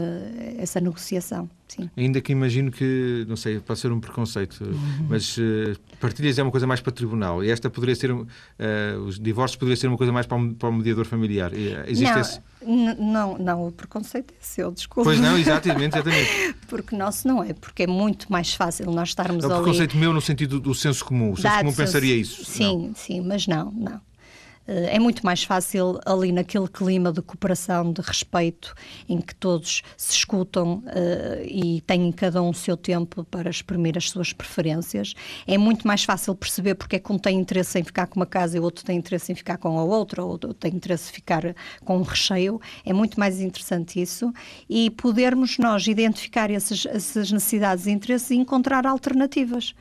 essa 0.56 0.80
negociação. 0.80 1.50
Sim. 1.66 1.90
Ainda 1.96 2.20
que 2.20 2.30
imagino 2.30 2.70
que, 2.70 3.24
não 3.28 3.34
sei, 3.34 3.58
pode 3.58 3.80
ser 3.80 3.90
um 3.90 3.98
preconceito, 3.98 4.62
uhum. 4.62 5.06
mas 5.08 5.36
uh, 5.38 5.76
partilhas 5.98 6.38
é 6.38 6.42
uma 6.42 6.52
coisa 6.52 6.66
mais 6.66 6.80
para 6.80 6.90
o 6.90 6.92
tribunal 6.92 7.42
e 7.42 7.50
esta 7.50 7.68
poderia 7.68 7.96
ser, 7.96 8.12
uh, 8.12 8.26
os 9.06 9.18
divórcios 9.18 9.56
poderia 9.56 9.76
ser 9.76 9.88
uma 9.88 9.96
coisa 9.96 10.12
mais 10.12 10.26
para 10.26 10.38
o, 10.38 10.54
para 10.54 10.68
o 10.68 10.72
mediador 10.72 11.04
familiar. 11.04 11.52
Existe 11.54 12.12
não, 12.12 12.20
esse... 12.20 12.40
não, 13.00 13.38
não, 13.38 13.66
o 13.66 13.72
preconceito 13.72 14.32
é 14.32 14.36
seu, 14.40 14.70
desculpa. 14.70 15.10
Pois 15.10 15.18
não, 15.18 15.36
exatamente, 15.38 15.96
exatamente. 15.96 16.54
porque 16.68 16.94
nosso 16.94 17.26
não 17.26 17.42
é, 17.42 17.54
porque 17.54 17.84
é 17.84 17.86
muito 17.86 18.30
mais 18.30 18.54
fácil 18.54 18.86
nós 18.92 19.08
estarmos 19.08 19.44
ali... 19.44 19.52
É 19.52 19.56
o 19.56 19.62
preconceito 19.62 19.96
meu 19.96 20.12
no 20.12 20.20
sentido 20.20 20.60
do 20.60 20.74
senso 20.74 21.04
comum, 21.04 21.32
o 21.32 21.36
senso 21.36 21.58
comum 21.58 21.72
pensaria 21.72 22.14
isso. 22.14 22.44
Sim, 22.44 22.88
não. 22.88 22.94
sim, 22.94 23.20
mas 23.20 23.46
não, 23.48 23.72
não. 23.72 24.00
Eh, 24.66 24.96
é 24.96 24.98
muito 24.98 25.24
mais 25.24 25.42
fácil 25.42 25.98
ali 26.04 26.32
naquele 26.32 26.68
clima 26.68 27.12
de 27.12 27.20
cooperação, 27.22 27.92
de 27.92 28.00
respeito, 28.00 28.74
em 29.08 29.20
que 29.20 29.34
todos 29.34 29.82
se 29.96 30.12
escutam 30.12 30.82
uh, 30.86 31.44
e 31.44 31.80
têm 31.82 32.10
cada 32.12 32.42
um 32.42 32.50
o 32.50 32.54
seu 32.54 32.76
tempo 32.76 33.24
para 33.24 33.50
exprimir 33.50 33.96
as 33.96 34.10
suas 34.10 34.32
preferências. 34.32 35.14
É 35.46 35.58
muito 35.58 35.86
mais 35.86 36.04
fácil 36.04 36.34
perceber 36.34 36.74
porque 36.74 36.96
é 36.96 36.98
que 36.98 37.12
um 37.12 37.18
tem 37.18 37.38
interesse 37.38 37.78
em 37.78 37.84
ficar 37.84 38.06
com 38.06 38.20
uma 38.20 38.26
casa 38.26 38.56
e 38.56 38.60
o 38.60 38.62
outro 38.62 38.84
tem 38.84 38.98
interesse 38.98 39.32
em 39.32 39.34
ficar 39.34 39.58
com 39.58 39.78
a 39.78 39.84
outra, 39.84 40.22
ou 40.22 40.30
outro 40.30 40.54
tem 40.54 40.74
interesse 40.74 41.10
em 41.10 41.14
ficar 41.14 41.42
com 41.84 41.98
um 41.98 42.02
recheio. 42.02 42.60
É 42.84 42.92
muito 42.92 43.18
mais 43.18 43.40
interessante 43.40 44.00
isso 44.00 44.32
e 44.68 44.90
podermos 44.90 45.58
nós 45.58 45.86
identificar 45.86 46.50
esses, 46.50 46.86
essas 46.86 47.30
necessidades 47.30 47.86
e 47.86 47.90
interesses 47.90 48.30
e 48.30 48.36
encontrar 48.36 48.86
alternativas 48.86 49.74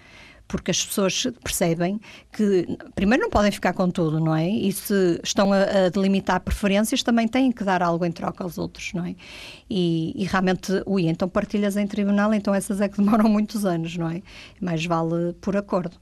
porque 0.52 0.70
as 0.70 0.86
pessoas 0.86 1.26
percebem 1.42 1.98
que, 2.30 2.78
primeiro, 2.94 3.24
não 3.24 3.30
podem 3.30 3.50
ficar 3.50 3.72
com 3.72 3.90
tudo, 3.90 4.20
não 4.20 4.36
é? 4.36 4.50
E 4.50 4.70
se 4.74 5.18
estão 5.24 5.54
a, 5.54 5.86
a 5.86 5.90
delimitar 5.90 6.42
preferências, 6.42 7.02
também 7.02 7.26
têm 7.26 7.54
que 7.54 7.64
dar 7.64 7.82
algo 7.82 8.04
em 8.04 8.12
troca 8.12 8.44
aos 8.44 8.58
outros, 8.58 8.92
não 8.94 9.06
é? 9.06 9.16
E, 9.70 10.12
e, 10.14 10.26
realmente, 10.26 10.84
ui, 10.86 11.08
então 11.08 11.30
partilhas 11.30 11.78
em 11.78 11.88
tribunal, 11.88 12.34
então 12.34 12.54
essas 12.54 12.82
é 12.82 12.90
que 12.90 12.98
demoram 12.98 13.30
muitos 13.32 13.64
anos, 13.64 13.96
não 13.96 14.10
é? 14.10 14.22
Mais 14.60 14.86
vale 14.86 15.34
por 15.40 15.56
acordo. 15.56 15.96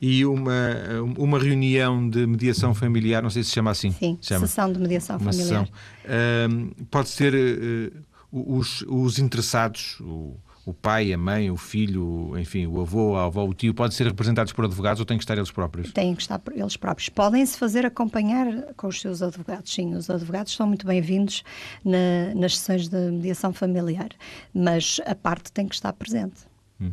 E 0.00 0.26
uma, 0.26 0.74
uma 1.16 1.38
reunião 1.38 2.10
de 2.10 2.26
mediação 2.26 2.74
familiar, 2.74 3.22
não 3.22 3.30
sei 3.30 3.44
se 3.44 3.52
chama 3.52 3.70
assim. 3.70 3.92
Sim, 3.92 4.18
chama. 4.20 4.48
sessão 4.48 4.72
de 4.72 4.80
mediação 4.80 5.16
uma 5.16 5.32
familiar. 5.32 5.66
Sessão. 5.66 6.50
Um, 6.50 6.70
pode 6.90 7.08
ser 7.08 7.32
uh, 7.32 8.58
os, 8.58 8.82
os 8.88 9.20
interessados, 9.20 10.00
o, 10.00 10.36
o 10.64 10.72
pai, 10.72 11.12
a 11.12 11.18
mãe, 11.18 11.50
o 11.50 11.56
filho, 11.56 12.38
enfim, 12.38 12.66
o 12.66 12.80
avô, 12.80 13.16
a 13.16 13.24
avó, 13.24 13.44
o 13.44 13.52
tio, 13.52 13.74
podem 13.74 13.96
ser 13.96 14.06
representados 14.06 14.52
por 14.52 14.64
advogados 14.64 15.00
ou 15.00 15.06
têm 15.06 15.18
que 15.18 15.24
estar 15.24 15.36
eles 15.36 15.50
próprios? 15.50 15.92
Têm 15.92 16.14
que 16.14 16.22
estar 16.22 16.40
eles 16.54 16.76
próprios. 16.76 17.08
Podem-se 17.08 17.58
fazer 17.58 17.84
acompanhar 17.84 18.46
com 18.76 18.86
os 18.86 19.00
seus 19.00 19.22
advogados, 19.22 19.72
sim. 19.72 19.94
Os 19.94 20.08
advogados 20.08 20.54
são 20.54 20.66
muito 20.66 20.86
bem-vindos 20.86 21.42
na, 21.84 22.32
nas 22.36 22.58
sessões 22.58 22.88
de 22.88 22.96
mediação 23.10 23.52
familiar, 23.52 24.10
mas 24.54 25.00
a 25.04 25.14
parte 25.16 25.50
tem 25.50 25.66
que 25.66 25.74
estar 25.74 25.92
presente. 25.92 26.42
Hum. 26.80 26.92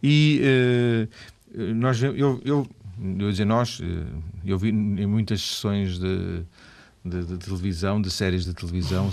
E 0.00 0.40
uh, 1.56 1.74
nós, 1.74 2.00
eu, 2.00 2.16
eu, 2.16 2.40
eu 2.44 3.30
dizer 3.30 3.44
nós, 3.44 3.80
eh, 3.82 4.06
eu 4.44 4.58
vi 4.58 4.70
em 4.70 5.06
muitas 5.06 5.40
sessões 5.40 5.98
de, 5.98 6.44
de, 7.04 7.24
de 7.24 7.38
televisão, 7.38 8.00
de 8.00 8.10
séries 8.10 8.44
de 8.44 8.54
televisão, 8.54 9.10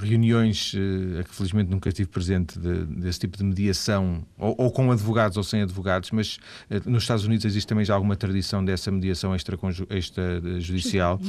reuniões 0.00 0.74
eh, 0.74 1.20
a 1.20 1.24
que 1.24 1.34
felizmente 1.34 1.70
nunca 1.70 1.88
estive 1.88 2.08
presente 2.08 2.58
de, 2.58 2.84
desse 2.86 3.20
tipo 3.20 3.36
de 3.36 3.44
mediação, 3.44 4.24
ou, 4.36 4.54
ou, 4.58 4.70
com 4.70 4.90
advogados 4.90 5.36
ou 5.36 5.42
sem 5.42 5.62
advogados, 5.62 6.10
mas 6.10 6.38
eh, 6.70 6.80
nos 6.86 7.02
Estados 7.04 7.24
Unidos 7.24 7.44
existe 7.44 7.66
também 7.66 7.84
já 7.84 7.94
alguma 7.94 8.16
tradição 8.16 8.64
dessa 8.64 8.90
mediação 8.90 9.34
extrajudicial. 9.34 11.20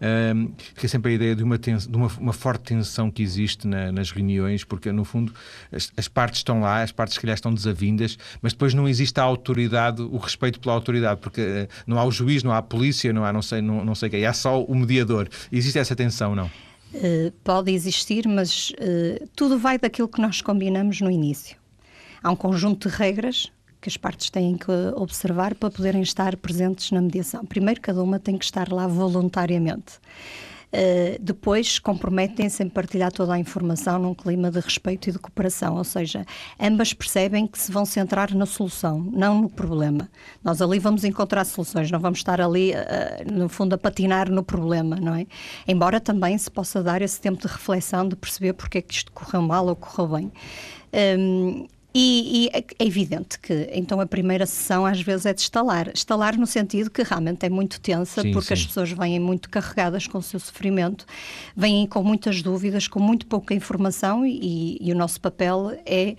Uhum. 0.00 0.52
fica 0.74 0.88
sempre 0.88 1.12
a 1.12 1.14
ideia 1.14 1.36
de, 1.36 1.42
uma, 1.42 1.58
de 1.58 1.88
uma, 1.88 2.08
uma, 2.18 2.32
forte 2.32 2.62
tensão 2.64 3.10
que 3.10 3.22
existe 3.22 3.66
na, 3.66 3.90
nas 3.92 4.10
reuniões, 4.10 4.64
porque 4.64 4.92
no 4.92 5.04
fundo 5.04 5.32
as, 5.72 5.92
as, 5.96 6.08
partes 6.08 6.40
estão 6.40 6.60
lá, 6.60 6.82
as 6.82 6.92
partes 6.92 7.16
que 7.16 7.22
calhar 7.22 7.34
estão 7.34 7.52
desavindas, 7.52 8.18
mas 8.42 8.52
depois 8.52 8.74
não 8.74 8.88
existe 8.88 9.18
a 9.20 9.22
autoridade, 9.22 10.02
o 10.02 10.16
respeito 10.18 10.60
pela 10.60 10.74
autoridade, 10.74 11.20
porque 11.20 11.68
não 11.86 11.98
há 11.98 12.04
o 12.04 12.10
juiz, 12.10 12.42
não 12.42 12.52
há 12.52 12.58
a 12.58 12.62
polícia, 12.62 13.12
não 13.12 13.24
há 13.24 13.32
não 13.32 13.42
sei, 13.42 13.62
não, 13.62 13.84
não 13.84 13.94
sei 13.94 14.10
quem, 14.10 14.26
há 14.26 14.32
só 14.32 14.62
o 14.62 14.74
mediador. 14.74 15.28
Existe 15.50 15.78
essa 15.78 15.94
tensão, 15.94 16.34
não? 16.34 16.50
Uh, 16.94 17.30
pode 17.44 17.70
existir, 17.70 18.26
mas 18.26 18.70
uh, 18.70 19.28
tudo 19.36 19.58
vai 19.58 19.78
daquilo 19.78 20.08
que 20.08 20.20
nós 20.20 20.40
combinamos 20.40 21.00
no 21.00 21.10
início. 21.10 21.56
Há 22.22 22.30
um 22.30 22.36
conjunto 22.36 22.88
de 22.88 22.96
regras 22.96 23.52
que 23.80 23.88
as 23.88 23.96
partes 23.96 24.30
têm 24.30 24.56
que 24.56 24.70
observar 24.96 25.54
para 25.54 25.70
poderem 25.70 26.02
estar 26.02 26.36
presentes 26.36 26.90
na 26.90 27.00
mediação. 27.00 27.44
Primeiro, 27.44 27.80
cada 27.80 28.02
uma 28.02 28.18
tem 28.18 28.36
que 28.36 28.44
estar 28.44 28.72
lá 28.72 28.86
voluntariamente. 28.86 30.00
Uh, 30.70 31.18
depois 31.20 31.78
comprometem-se 31.78 32.62
em 32.62 32.68
partilhar 32.68 33.10
toda 33.10 33.32
a 33.32 33.38
informação 33.38 33.98
num 33.98 34.14
clima 34.14 34.50
de 34.50 34.60
respeito 34.60 35.08
e 35.08 35.12
de 35.12 35.18
cooperação, 35.18 35.76
ou 35.76 35.84
seja, 35.84 36.26
ambas 36.60 36.92
percebem 36.92 37.46
que 37.46 37.58
se 37.58 37.72
vão 37.72 37.86
centrar 37.86 38.34
na 38.34 38.44
solução, 38.44 39.00
não 39.12 39.40
no 39.40 39.48
problema. 39.48 40.10
Nós 40.44 40.60
ali 40.60 40.78
vamos 40.78 41.04
encontrar 41.04 41.44
soluções, 41.44 41.90
não 41.90 41.98
vamos 41.98 42.18
estar 42.18 42.40
ali, 42.40 42.72
uh, 42.72 43.32
no 43.32 43.48
fundo, 43.48 43.74
a 43.74 43.78
patinar 43.78 44.30
no 44.30 44.42
problema, 44.42 44.96
não 44.96 45.14
é? 45.14 45.26
Embora 45.66 46.00
também 46.00 46.36
se 46.36 46.50
possa 46.50 46.82
dar 46.82 47.00
esse 47.00 47.18
tempo 47.18 47.40
de 47.40 47.48
reflexão, 47.48 48.06
de 48.06 48.14
perceber 48.16 48.52
porque 48.52 48.78
é 48.78 48.82
que 48.82 48.92
isto 48.92 49.10
correu 49.12 49.40
mal 49.40 49.66
ou 49.66 49.74
correu 49.74 50.08
bem. 50.08 50.32
Um, 51.18 51.66
e, 52.00 52.44
e, 52.44 52.48
é 52.78 52.84
evidente 52.84 53.40
que 53.40 53.68
então 53.72 54.00
a 54.00 54.06
primeira 54.06 54.46
sessão 54.46 54.86
às 54.86 55.00
vezes 55.00 55.26
é 55.26 55.34
de 55.34 55.40
estalar. 55.40 55.90
Estalar 55.92 56.38
no 56.38 56.46
sentido 56.46 56.90
que 56.90 57.02
realmente 57.02 57.44
é 57.44 57.48
muito 57.48 57.80
tensa, 57.80 58.22
sim, 58.22 58.30
porque 58.30 58.46
sim. 58.46 58.54
as 58.54 58.66
pessoas 58.66 58.92
vêm 58.92 59.18
muito 59.18 59.50
carregadas 59.50 60.06
com 60.06 60.18
o 60.18 60.22
seu 60.22 60.38
sofrimento, 60.38 61.04
vêm 61.56 61.88
com 61.88 62.00
muitas 62.04 62.40
dúvidas, 62.40 62.86
com 62.86 63.00
muito 63.00 63.26
pouca 63.26 63.52
informação 63.52 64.24
e, 64.24 64.78
e 64.80 64.92
o 64.92 64.94
nosso 64.94 65.20
papel 65.20 65.76
é, 65.84 66.14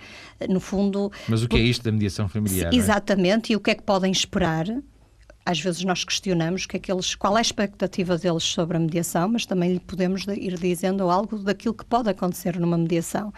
no 0.50 0.60
fundo. 0.60 1.10
Mas 1.26 1.42
o 1.42 1.48
que 1.48 1.56
é 1.56 1.60
isto 1.60 1.82
da 1.82 1.92
mediação 1.92 2.28
familiar? 2.28 2.70
É? 2.70 2.76
Exatamente, 2.76 3.50
é? 3.50 3.54
e 3.54 3.56
o 3.56 3.60
que 3.60 3.70
é 3.70 3.74
que 3.74 3.82
podem 3.82 4.12
esperar? 4.12 4.66
Às 5.44 5.60
vezes 5.60 5.82
nós 5.84 6.04
questionamos 6.04 6.66
que 6.66 6.76
aqueles, 6.76 7.14
qual 7.14 7.36
é 7.36 7.38
a 7.38 7.42
expectativa 7.42 8.16
deles 8.18 8.42
sobre 8.42 8.76
a 8.76 8.80
mediação, 8.80 9.28
mas 9.28 9.46
também 9.46 9.72
lhe 9.72 9.80
podemos 9.80 10.24
ir 10.26 10.58
dizendo 10.58 11.10
algo 11.10 11.38
daquilo 11.38 11.74
que 11.74 11.84
pode 11.84 12.08
acontecer 12.08 12.58
numa 12.58 12.76
mediação. 12.76 13.32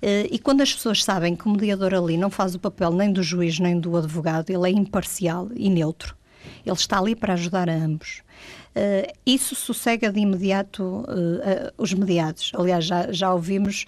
Eh, 0.00 0.28
e 0.30 0.38
quando 0.38 0.60
as 0.60 0.72
pessoas 0.72 1.02
sabem 1.02 1.34
que 1.34 1.46
o 1.46 1.50
mediador 1.50 1.94
ali 1.94 2.16
não 2.16 2.30
faz 2.30 2.54
o 2.54 2.58
papel 2.58 2.92
nem 2.92 3.12
do 3.12 3.22
juiz 3.22 3.58
nem 3.58 3.78
do 3.78 3.96
advogado, 3.96 4.50
ele 4.50 4.68
é 4.68 4.70
imparcial 4.70 5.48
e 5.54 5.68
neutro. 5.68 6.16
Ele 6.64 6.74
está 6.74 6.98
ali 6.98 7.14
para 7.14 7.34
ajudar 7.34 7.68
a 7.68 7.74
ambos. 7.74 8.22
Uh, 8.70 9.12
isso 9.26 9.56
sossega 9.56 10.12
de 10.12 10.20
imediato 10.20 10.82
uh, 10.84 11.00
uh, 11.00 11.04
os 11.76 11.92
mediados. 11.92 12.52
Aliás, 12.54 12.84
já, 12.84 13.10
já 13.10 13.34
ouvimos 13.34 13.84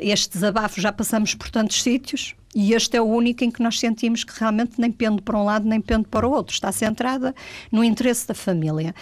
este 0.00 0.32
desabafo, 0.32 0.80
já 0.80 0.90
passamos 0.90 1.34
por 1.34 1.48
tantos 1.48 1.80
sítios 1.80 2.34
e 2.52 2.72
este 2.72 2.96
é 2.96 3.00
o 3.00 3.04
único 3.04 3.44
em 3.44 3.50
que 3.52 3.62
nós 3.62 3.78
sentimos 3.78 4.24
que 4.24 4.32
realmente 4.38 4.80
nem 4.80 4.90
pende 4.90 5.22
para 5.22 5.38
um 5.38 5.44
lado 5.44 5.68
nem 5.68 5.80
pende 5.80 6.08
para 6.08 6.26
o 6.26 6.32
outro. 6.32 6.52
Está 6.52 6.72
centrada 6.72 7.34
no 7.70 7.84
interesse 7.84 8.26
da 8.26 8.34
família 8.34 8.94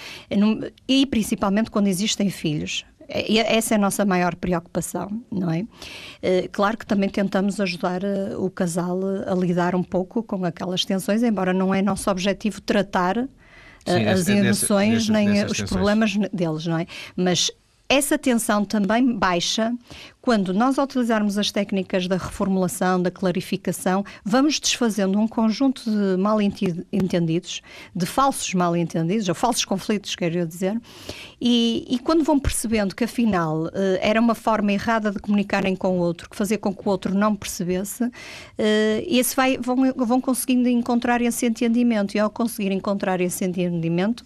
e 0.87 1.07
principalmente 1.07 1.71
quando 1.71 1.87
existem 1.87 2.29
filhos. 2.29 2.85
Essa 3.09 3.75
é 3.75 3.77
a 3.77 3.81
nossa 3.81 4.05
maior 4.05 4.35
preocupação, 4.35 5.23
não 5.31 5.51
é? 5.51 5.67
Claro 6.53 6.77
que 6.77 6.87
também 6.87 7.09
tentamos 7.09 7.61
ajudar 7.61 8.01
o 8.39 8.51
casal 8.51 9.01
a 9.27 9.35
lidar 9.35 9.75
um 9.75 9.83
pouco 9.83 10.23
com 10.23 10.45
aquelas 10.45 10.85
tensões, 10.85 11.23
embora 11.23 11.53
não 11.53 11.75
é 11.75 11.81
nosso 11.81 12.11
objetivo 12.11 12.61
tratar 12.61 13.29
Sim, 13.87 14.07
as 14.07 14.29
emoções 14.29 15.09
nem 15.09 15.44
os 15.44 15.61
problemas 15.62 16.14
deles, 16.33 16.66
não 16.66 16.79
é? 16.79 16.87
Mas 17.16 17.51
essa 17.88 18.18
tensão 18.18 18.64
também 18.64 19.16
baixa 19.16 19.75
quando 20.25 20.55
nós 20.55 20.79
utilizarmos 20.79 21.37
as 21.37 21.53
técnicas 21.53 22.09
da 22.09 22.16
reformulação, 22.16 23.03
da 23.03 23.11
clarificação, 23.11 24.03
vamos 24.25 24.59
desfazendo 24.59 25.18
um 25.18 25.29
conjunto 25.29 25.83
de 25.85 26.16
mal 26.16 26.40
entendidos, 26.40 27.61
de 27.94 28.07
falsos 28.07 28.55
mal 28.55 28.75
entendidos, 28.75 29.29
ou 29.29 29.35
falsos 29.35 29.66
conflitos, 29.66 30.16
quero 30.16 30.47
dizer, 30.47 30.81
e, 31.38 31.87
e 31.90 31.99
quando 31.99 32.25
vão 32.25 32.38
percebendo 32.38 32.94
que 32.94 33.05
afinal 33.05 33.66
eh, 33.75 33.99
era 34.01 34.18
uma 34.18 34.35
forma 34.35 34.73
errada 34.73 35.11
de 35.11 35.18
comunicarem 35.18 35.77
com 35.77 35.99
o 35.99 36.01
outro, 36.01 36.31
que 36.31 36.37
fazia 36.37 36.57
com 36.57 36.75
que 36.75 36.88
o 36.88 36.90
outro 36.90 37.14
não 37.14 37.37
percebesse, 37.37 38.11
eh, 38.57 39.05
esse 39.07 39.37
vai, 39.37 39.59
vão, 39.59 39.77
vão 39.94 40.23
conseguindo 40.23 40.70
encontrar 40.70 41.20
esse 41.20 41.44
entendimento, 41.44 42.16
e 42.16 42.18
ao 42.18 42.31
conseguir 42.31 42.73
encontrar 42.73 43.20
esse 43.20 43.44
entendimento, 43.44 44.25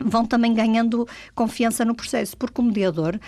vão 0.00 0.24
também 0.24 0.54
ganhando 0.54 1.06
confiança 1.34 1.84
no 1.84 1.94
processo, 1.94 2.36
porque 2.36 2.60
o 2.60 2.64
mediador 2.64 3.18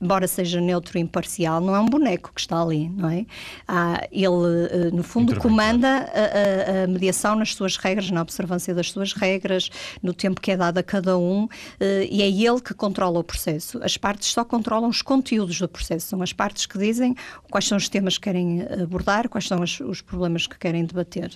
embora 0.00 0.28
seja 0.28 0.60
neutro 0.60 0.98
e 0.98 1.00
imparcial, 1.00 1.60
não 1.60 1.74
é 1.74 1.80
um 1.80 1.86
boneco 1.86 2.30
que 2.34 2.40
está 2.40 2.60
ali, 2.60 2.88
não 2.90 3.08
é? 3.08 3.24
Ah, 3.66 4.06
ele, 4.12 4.68
eh, 4.70 4.90
no 4.92 5.02
fundo, 5.02 5.36
comanda 5.36 5.88
a, 5.88 6.80
a, 6.80 6.84
a, 6.84 6.86
mediação 6.86 7.34
nas 7.34 7.54
suas 7.54 7.76
regras, 7.76 8.10
na 8.10 8.20
observância 8.20 8.74
das 8.74 8.90
suas 8.90 9.14
regras, 9.14 9.70
no 10.02 10.12
tempo 10.12 10.40
que 10.40 10.50
é 10.50 10.56
dado 10.56 10.78
a 10.78 10.82
cada 10.82 11.16
um, 11.16 11.48
eh, 11.80 12.08
e 12.10 12.22
é 12.22 12.28
ele 12.28 12.60
que 12.60 12.74
controla 12.74 13.18
o 13.18 13.24
processo. 13.24 13.82
As 13.82 13.96
partes 13.96 14.32
só 14.32 14.44
controlam 14.44 14.90
os 14.90 15.00
conteúdos 15.00 15.58
do 15.58 15.68
processo, 15.68 16.08
são 16.08 16.20
as 16.20 16.32
partes 16.32 16.66
que 16.66 16.78
dizem 16.78 17.14
quais 17.50 17.66
são 17.66 17.78
os 17.78 17.88
temas 17.88 18.18
que 18.18 18.24
querem 18.24 18.62
abordar, 18.82 19.28
quais 19.28 19.48
são 19.48 19.62
os, 19.62 19.80
os 19.80 20.02
problemas 20.02 20.46
que 20.46 20.58
querem 20.58 20.84
debater. 20.84 21.30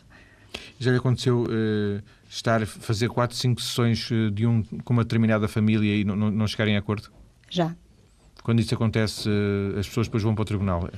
Já 0.79 0.91
lhe 0.91 0.99
aconteceu 0.99 1.45
uh, 1.45 2.03
estar 2.31 2.65
fazer 2.65 3.09
quatro, 3.09 3.37
cinco 3.37 3.61
sessões 3.61 4.09
de 4.33 4.47
um 4.47 4.63
com 4.85 4.93
uma 4.93 5.03
determinada 5.03 5.49
família 5.49 5.97
e 5.97 6.05
não, 6.05 6.17
não, 6.17 6.47
chegarem 6.47 6.77
a 6.77 6.79
acordo? 6.79 7.11
Já. 7.51 7.75
Quando 8.43 8.61
isso 8.61 8.73
acontece, 8.73 9.29
as 9.79 9.87
pessoas 9.89 10.07
depois 10.07 10.23
vão 10.23 10.35
para 10.35 10.43
o 10.43 10.45
tribunal? 10.45 10.85
Uh, 10.85 10.91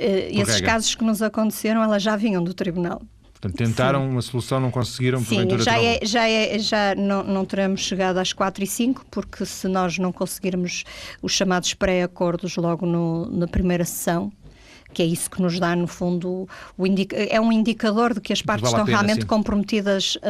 esses 0.00 0.60
casos 0.62 0.94
que 0.94 1.04
nos 1.04 1.20
aconteceram, 1.20 1.82
elas 1.82 2.02
já 2.02 2.16
vinham 2.16 2.42
do 2.42 2.54
tribunal. 2.54 3.02
Portanto, 3.32 3.56
tentaram 3.56 4.02
Sim. 4.02 4.08
uma 4.08 4.22
solução, 4.22 4.60
não 4.60 4.70
conseguiram, 4.70 5.20
Sim, 5.20 5.48
já, 5.58 5.82
é, 5.82 5.98
já, 6.04 6.28
é, 6.28 6.58
já 6.58 6.94
não, 6.94 7.24
não 7.24 7.44
teremos 7.44 7.80
chegado 7.80 8.18
às 8.18 8.32
4 8.32 8.62
e 8.62 8.66
5, 8.66 9.04
porque 9.10 9.44
se 9.44 9.66
nós 9.66 9.98
não 9.98 10.12
conseguirmos 10.12 10.84
os 11.20 11.32
chamados 11.32 11.74
pré-acordos 11.74 12.56
logo 12.56 12.86
no, 12.86 13.26
na 13.26 13.48
primeira 13.48 13.84
sessão, 13.84 14.32
que 14.92 15.02
é 15.02 15.06
isso 15.06 15.30
que 15.30 15.40
nos 15.40 15.58
dá, 15.58 15.74
no 15.74 15.86
fundo, 15.86 16.48
é 17.10 17.40
um 17.40 17.50
indicador 17.50 18.14
de 18.14 18.20
que 18.20 18.32
as 18.32 18.42
partes 18.42 18.70
vale 18.70 18.74
estão 18.74 18.86
pena, 18.86 18.98
realmente 18.98 19.22
sim. 19.22 19.26
comprometidas 19.26 20.16
uh, 20.16 20.20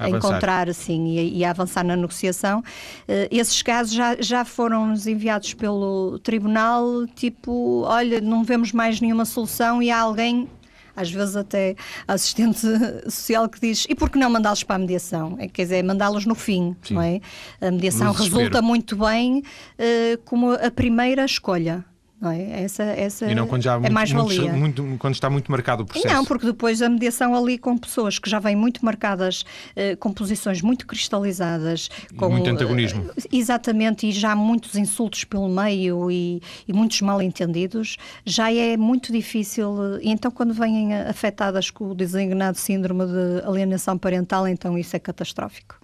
a, 0.00 0.04
a 0.06 0.10
encontrar 0.10 0.68
assim, 0.68 1.18
e, 1.18 1.38
e, 1.38 1.44
a 1.44 1.50
avançar 1.50 1.84
na 1.84 1.96
negociação. 1.96 2.60
Uh, 2.60 3.28
esses 3.30 3.62
casos 3.62 3.92
já, 3.92 4.16
já 4.20 4.44
foram 4.44 4.94
enviados 4.94 5.54
pelo 5.54 6.18
tribunal, 6.20 7.06
tipo, 7.14 7.82
olha, 7.86 8.20
não 8.20 8.44
vemos 8.44 8.72
mais 8.72 9.00
nenhuma 9.00 9.24
solução 9.24 9.82
e 9.82 9.90
há 9.90 10.00
alguém 10.00 10.48
às 10.96 11.10
vezes 11.10 11.36
até 11.36 11.76
assistente 12.06 12.60
social 13.08 13.48
que 13.48 13.60
diz 13.60 13.86
e 13.88 13.94
por 13.94 14.10
que 14.10 14.18
não 14.18 14.30
mandá-los 14.30 14.62
para 14.62 14.76
a 14.76 14.78
mediação? 14.78 15.36
É, 15.38 15.48
quer 15.48 15.62
dizer, 15.62 15.82
mandá-los 15.82 16.26
no 16.26 16.34
fim, 16.34 16.76
Sim. 16.82 16.94
não 16.94 17.02
é? 17.02 17.20
A 17.60 17.70
mediação 17.70 18.12
resulta 18.12 18.60
muito 18.60 18.96
bem 18.96 19.38
uh, 19.38 20.18
como 20.24 20.52
a 20.52 20.70
primeira 20.70 21.24
escolha. 21.24 21.84
Não 22.20 22.30
é? 22.30 22.64
Essa, 22.64 22.82
essa 22.82 23.30
e 23.30 23.34
não 23.34 23.46
quando 23.46 23.62
já 23.62 23.74
é 23.74 23.78
muito, 23.78 23.92
mais 23.92 24.10
valia. 24.10 24.52
Muito, 24.52 24.82
muito, 24.82 24.98
quando 24.98 25.14
está 25.14 25.30
muito 25.30 25.50
marcado 25.50 25.84
o 25.84 25.86
processo. 25.86 26.06
E 26.06 26.12
não, 26.12 26.22
porque 26.22 26.44
depois 26.44 26.82
a 26.82 26.88
mediação 26.88 27.34
ali 27.34 27.56
com 27.56 27.78
pessoas 27.78 28.18
que 28.18 28.28
já 28.28 28.38
vêm 28.38 28.54
muito 28.54 28.84
marcadas, 28.84 29.42
eh, 29.74 29.96
com 29.96 30.12
posições 30.12 30.60
muito 30.60 30.86
cristalizadas. 30.86 31.88
Com, 32.14 32.28
muito 32.28 32.50
antagonismo. 32.50 33.10
Eh, 33.16 33.22
exatamente, 33.32 34.06
e 34.06 34.12
já 34.12 34.36
muitos 34.36 34.76
insultos 34.76 35.24
pelo 35.24 35.48
meio 35.48 36.10
e, 36.10 36.42
e 36.68 36.72
muitos 36.74 37.00
mal-entendidos, 37.00 37.96
já 38.26 38.52
é 38.52 38.76
muito 38.76 39.12
difícil. 39.12 39.98
E 40.02 40.10
então, 40.10 40.30
quando 40.30 40.52
vêm 40.52 40.92
afetadas 40.94 41.70
com 41.70 41.90
o 41.90 41.94
designado 41.94 42.58
síndrome 42.58 43.06
de 43.06 43.46
alienação 43.46 43.96
parental, 43.96 44.46
então 44.46 44.76
isso 44.76 44.94
é 44.94 44.98
catastrófico. 44.98 45.80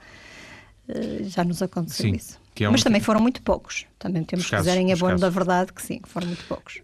Eh, 0.87 1.21
já 1.23 1.43
nos 1.45 1.63
aconteceu 1.63 2.11
Sim. 2.11 2.15
isso. 2.15 2.46
É 2.65 2.69
um... 2.69 2.73
Mas 2.73 2.83
também 2.83 3.01
foram 3.01 3.21
muito 3.21 3.43
poucos. 3.43 3.87
Também 3.99 4.25
temos 4.25 4.49
que 4.49 4.57
dizerem 4.57 4.93
a 4.93 4.97
bono 4.97 5.19
da 5.19 5.29
verdade 5.29 5.73
que 5.73 5.83
sim, 5.83 6.01
foram 6.05 6.27
muito 6.29 6.45
poucos. 6.45 6.81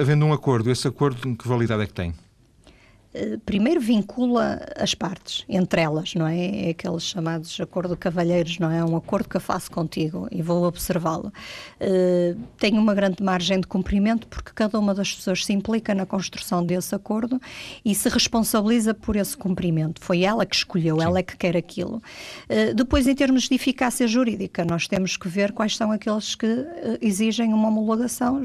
Havendo 0.00 0.24
um 0.26 0.32
acordo, 0.32 0.70
esse 0.70 0.86
acordo 0.86 1.36
que 1.36 1.48
validade 1.48 1.82
é 1.82 1.86
que 1.86 1.94
tem? 1.94 2.14
Eh, 3.14 3.38
primeiro 3.44 3.80
vincula 3.80 4.60
as 4.76 4.94
partes 4.94 5.44
entre 5.48 5.80
elas, 5.80 6.14
não 6.14 6.26
é? 6.26 6.68
É 6.68 6.70
aqueles 6.70 7.02
chamados 7.02 7.60
acordo 7.60 7.90
de 7.90 7.96
cavalheiros, 7.96 8.58
não 8.58 8.70
é? 8.70 8.78
é 8.78 8.84
um 8.84 8.96
acordo 8.96 9.28
que 9.28 9.36
eu 9.36 9.40
faço 9.40 9.70
contigo 9.70 10.26
e 10.30 10.40
vou 10.40 10.64
observá-lo. 10.64 11.32
Uh, 11.80 12.38
tem 12.58 12.78
uma 12.78 12.94
grande 12.94 13.22
margem 13.22 13.60
de 13.60 13.66
cumprimento 13.66 14.26
porque 14.26 14.50
cada 14.54 14.78
uma 14.78 14.94
das 14.94 15.12
pessoas 15.12 15.44
se 15.44 15.52
implica 15.52 15.94
na 15.94 16.06
construção 16.06 16.64
desse 16.64 16.94
acordo 16.94 17.40
e 17.84 17.94
se 17.94 18.08
responsabiliza 18.08 18.94
por 18.94 19.16
esse 19.16 19.36
cumprimento. 19.36 20.00
Foi 20.00 20.22
ela 20.22 20.46
que 20.46 20.56
escolheu, 20.56 20.98
Sim. 20.98 21.04
ela 21.04 21.18
é 21.18 21.22
que 21.22 21.36
quer 21.36 21.56
aquilo. 21.56 22.02
Uh, 22.48 22.74
depois, 22.74 23.06
em 23.06 23.14
termos 23.14 23.44
de 23.44 23.54
eficácia 23.54 24.06
jurídica, 24.06 24.64
nós 24.64 24.88
temos 24.88 25.16
que 25.16 25.28
ver 25.28 25.52
quais 25.52 25.76
são 25.76 25.92
aqueles 25.92 26.34
que 26.34 26.46
uh, 26.46 26.98
exigem 27.00 27.52
uma 27.52 27.68
homologação 27.68 28.42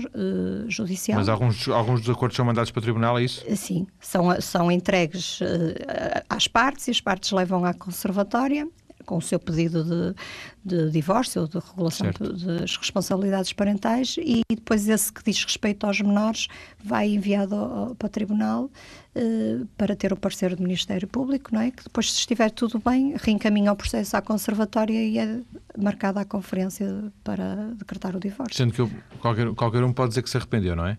judicial. 0.68 1.20
Mas 1.20 1.30
alguns, 1.30 1.68
alguns 1.70 2.02
dos 2.02 2.10
acordos 2.10 2.36
são 2.36 2.46
mandados 2.46 2.72
para 2.72 2.80
o 2.80 2.84
tribunal, 2.84 3.18
é 3.18 3.24
isso? 3.24 3.44
Sim, 3.56 3.88
são, 4.00 4.40
são 4.42 4.57
são 4.58 4.72
entregues 4.72 5.40
uh, 5.42 5.46
às 6.28 6.48
partes 6.48 6.88
e 6.88 6.92
as 6.92 7.00
partes 7.00 7.32
levam 7.32 7.64
à 7.64 7.74
conservatória 7.74 8.68
com 9.06 9.18
o 9.18 9.22
seu 9.22 9.40
pedido 9.40 9.84
de, 9.86 10.16
de 10.66 10.92
divórcio 10.92 11.44
ou 11.44 11.48
de 11.48 11.60
regulação 11.60 12.08
das 12.12 12.76
responsabilidades 12.76 13.54
parentais 13.54 14.18
e 14.18 14.42
depois 14.50 14.90
esse 14.90 15.14
que 15.14 15.24
diz 15.24 15.42
respeito 15.44 15.86
aos 15.86 16.02
menores 16.02 16.48
vai 16.84 17.08
enviado 17.08 17.56
ao, 17.56 17.96
para 17.96 18.08
o 18.08 18.10
tribunal 18.10 18.64
uh, 19.16 19.66
para 19.78 19.96
ter 19.96 20.12
o 20.12 20.18
parecer 20.18 20.56
do 20.56 20.64
Ministério 20.64 21.08
Público, 21.08 21.52
não 21.54 21.62
é? 21.62 21.70
Que 21.70 21.84
depois, 21.84 22.12
se 22.12 22.20
estiver 22.20 22.50
tudo 22.50 22.82
bem, 22.84 23.16
reencaminha 23.16 23.72
o 23.72 23.76
processo 23.76 24.18
à 24.18 24.22
conservatória 24.22 25.02
e 25.02 25.20
é 25.20 25.40
marcada 25.78 26.20
a 26.20 26.26
conferência 26.26 27.12
para 27.24 27.56
decretar 27.76 28.16
o 28.16 28.20
divórcio. 28.20 28.58
Sendo 28.58 28.74
que 28.74 28.82
eu, 28.82 28.92
qualquer, 29.22 29.54
qualquer 29.54 29.84
um 29.84 29.94
pode 29.94 30.10
dizer 30.10 30.24
que 30.24 30.30
se 30.30 30.36
arrependeu, 30.36 30.76
não 30.76 30.88
é? 30.88 30.98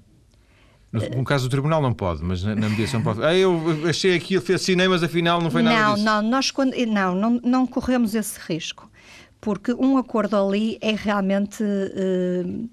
No, 0.91 1.23
caso 1.23 1.49
do 1.49 1.51
tribunal 1.51 1.83
não 1.83 1.93
pode, 1.93 2.25
mas 2.25 2.43
na, 2.43 2.55
na 2.55 2.69
mediação 2.69 3.03
pode. 3.03 3.23
Ah, 3.23 3.35
eu 3.35 3.61
achei 3.87 4.17
aquilo, 4.17 4.43
assinei, 4.55 4.89
mas 4.89 5.03
afinal 5.03 5.41
não 5.41 5.51
foi 5.51 5.63
nada 5.63 5.77
não, 5.79 5.95
disso. 5.95 6.05
Não, 6.05 6.23
nós 6.23 6.51
quando, 6.51 6.75
não, 6.87 7.15
não, 7.15 7.41
não 7.45 7.67
corremos 7.67 8.15
esse 8.15 8.41
risco, 8.41 8.91
porque 9.39 9.75
um 9.75 9.99
acordo 9.99 10.35
ali 10.35 10.79
é 10.81 10.93
realmente 10.93 11.63
uh, 11.63 12.71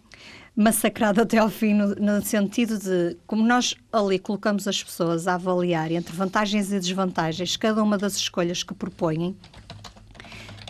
massacrado 0.55 1.21
até 1.21 1.39
ao 1.39 1.49
fim, 1.49 1.73
no, 1.73 1.93
no, 1.95 2.23
sentido 2.23 2.79
de, 2.79 3.17
como 3.27 3.45
nós 3.45 3.75
ali 3.91 4.17
colocamos 4.17 4.65
as 4.65 4.81
pessoas 4.81 5.27
a 5.27 5.33
avaliar 5.33 5.91
entre 5.91 6.15
vantagens 6.15 6.71
e 6.71 6.79
desvantagens 6.79 7.57
cada 7.57 7.83
uma 7.83 7.97
das 7.97 8.15
escolhas 8.15 8.63
que 8.63 8.73
propõem, 8.73 9.31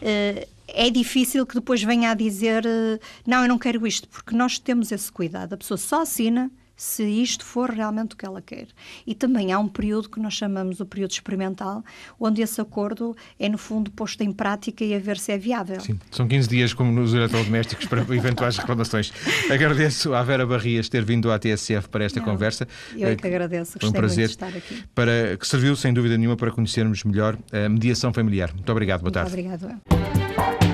uh, 0.02 0.48
é 0.68 0.90
difícil 0.90 1.46
que 1.46 1.54
depois 1.54 1.84
venha 1.84 2.10
a 2.10 2.16
dizer 2.16 2.66
uh, 2.66 3.00
não, 3.24 3.44
eu 3.44 3.48
não 3.48 3.60
quero 3.60 3.86
isto, 3.86 4.10
porque 4.10 4.36
nós 4.36 4.58
temos 4.58 4.92
esse 4.92 5.12
cuidado. 5.12 5.54
A 5.54 5.58
pessoa 5.58 5.78
só 5.78 6.02
assina 6.02 6.50
se 6.76 7.04
isto 7.04 7.46
for 7.46 7.70
realmente 7.70 8.14
o 8.14 8.18
que 8.18 8.26
ela 8.26 8.42
quer. 8.42 8.68
E 9.06 9.16
também 9.16 9.52
há 9.52 9.60
um 9.60 9.68
período 9.68 10.10
que 10.10 10.20
nós 10.20 10.34
chamamos 10.34 10.80
o 10.80 10.86
período 10.86 11.12
experimental, 11.12 11.84
onde 12.20 12.42
esse 12.42 12.60
acordo 12.60 13.16
é, 13.40 13.48
no 13.48 13.58
fundo, 13.58 13.92
posto 13.92 14.22
em 14.22 14.32
prática 14.32 14.84
e 14.84 14.94
a 14.94 15.00
ver 15.00 15.18
se 15.18 15.32
é 15.32 15.38
viável. 15.38 15.80
Sim, 15.80 16.00
são 16.12 16.28
15 16.28 16.50
dias, 16.50 16.74
como 16.74 16.92
nos 16.92 17.14
eletrodomésticos, 17.14 17.86
para 17.86 18.02
eventuais 18.14 18.58
reclamações. 18.58 19.12
Agradeço 19.50 20.14
à 20.14 20.24
Vera 20.24 20.46
Barrias 20.46 20.90
ter 20.90 21.04
vindo 21.04 21.32
à 21.32 21.40
TSF 21.40 21.90
para 21.90 22.04
esta 22.04 22.20
Não, 22.20 22.26
conversa. 22.26 22.68
Eu 22.96 23.10
é 23.10 23.16
que 23.16 23.28
agradeço, 23.28 23.80
Foi 23.80 23.90
um 23.90 23.92
prazer 23.92 24.30
estar 24.30 24.48
aqui. 24.48 24.84
Para, 24.94 25.38
que 25.38 25.48
serviu, 25.48 25.76
sem 25.76 25.94
dúvida 25.94 26.18
nenhuma, 26.18 26.36
para 26.36 26.52
conhecermos 26.52 27.04
melhor 27.04 27.38
a 27.52 27.70
mediação 27.70 28.12
familiar. 28.14 28.54
Muito 28.54 28.72
obrigado, 28.72 29.02
boa 29.02 29.12
Muito 29.12 29.32
tarde. 29.32 29.32
Obrigado. 29.32 30.65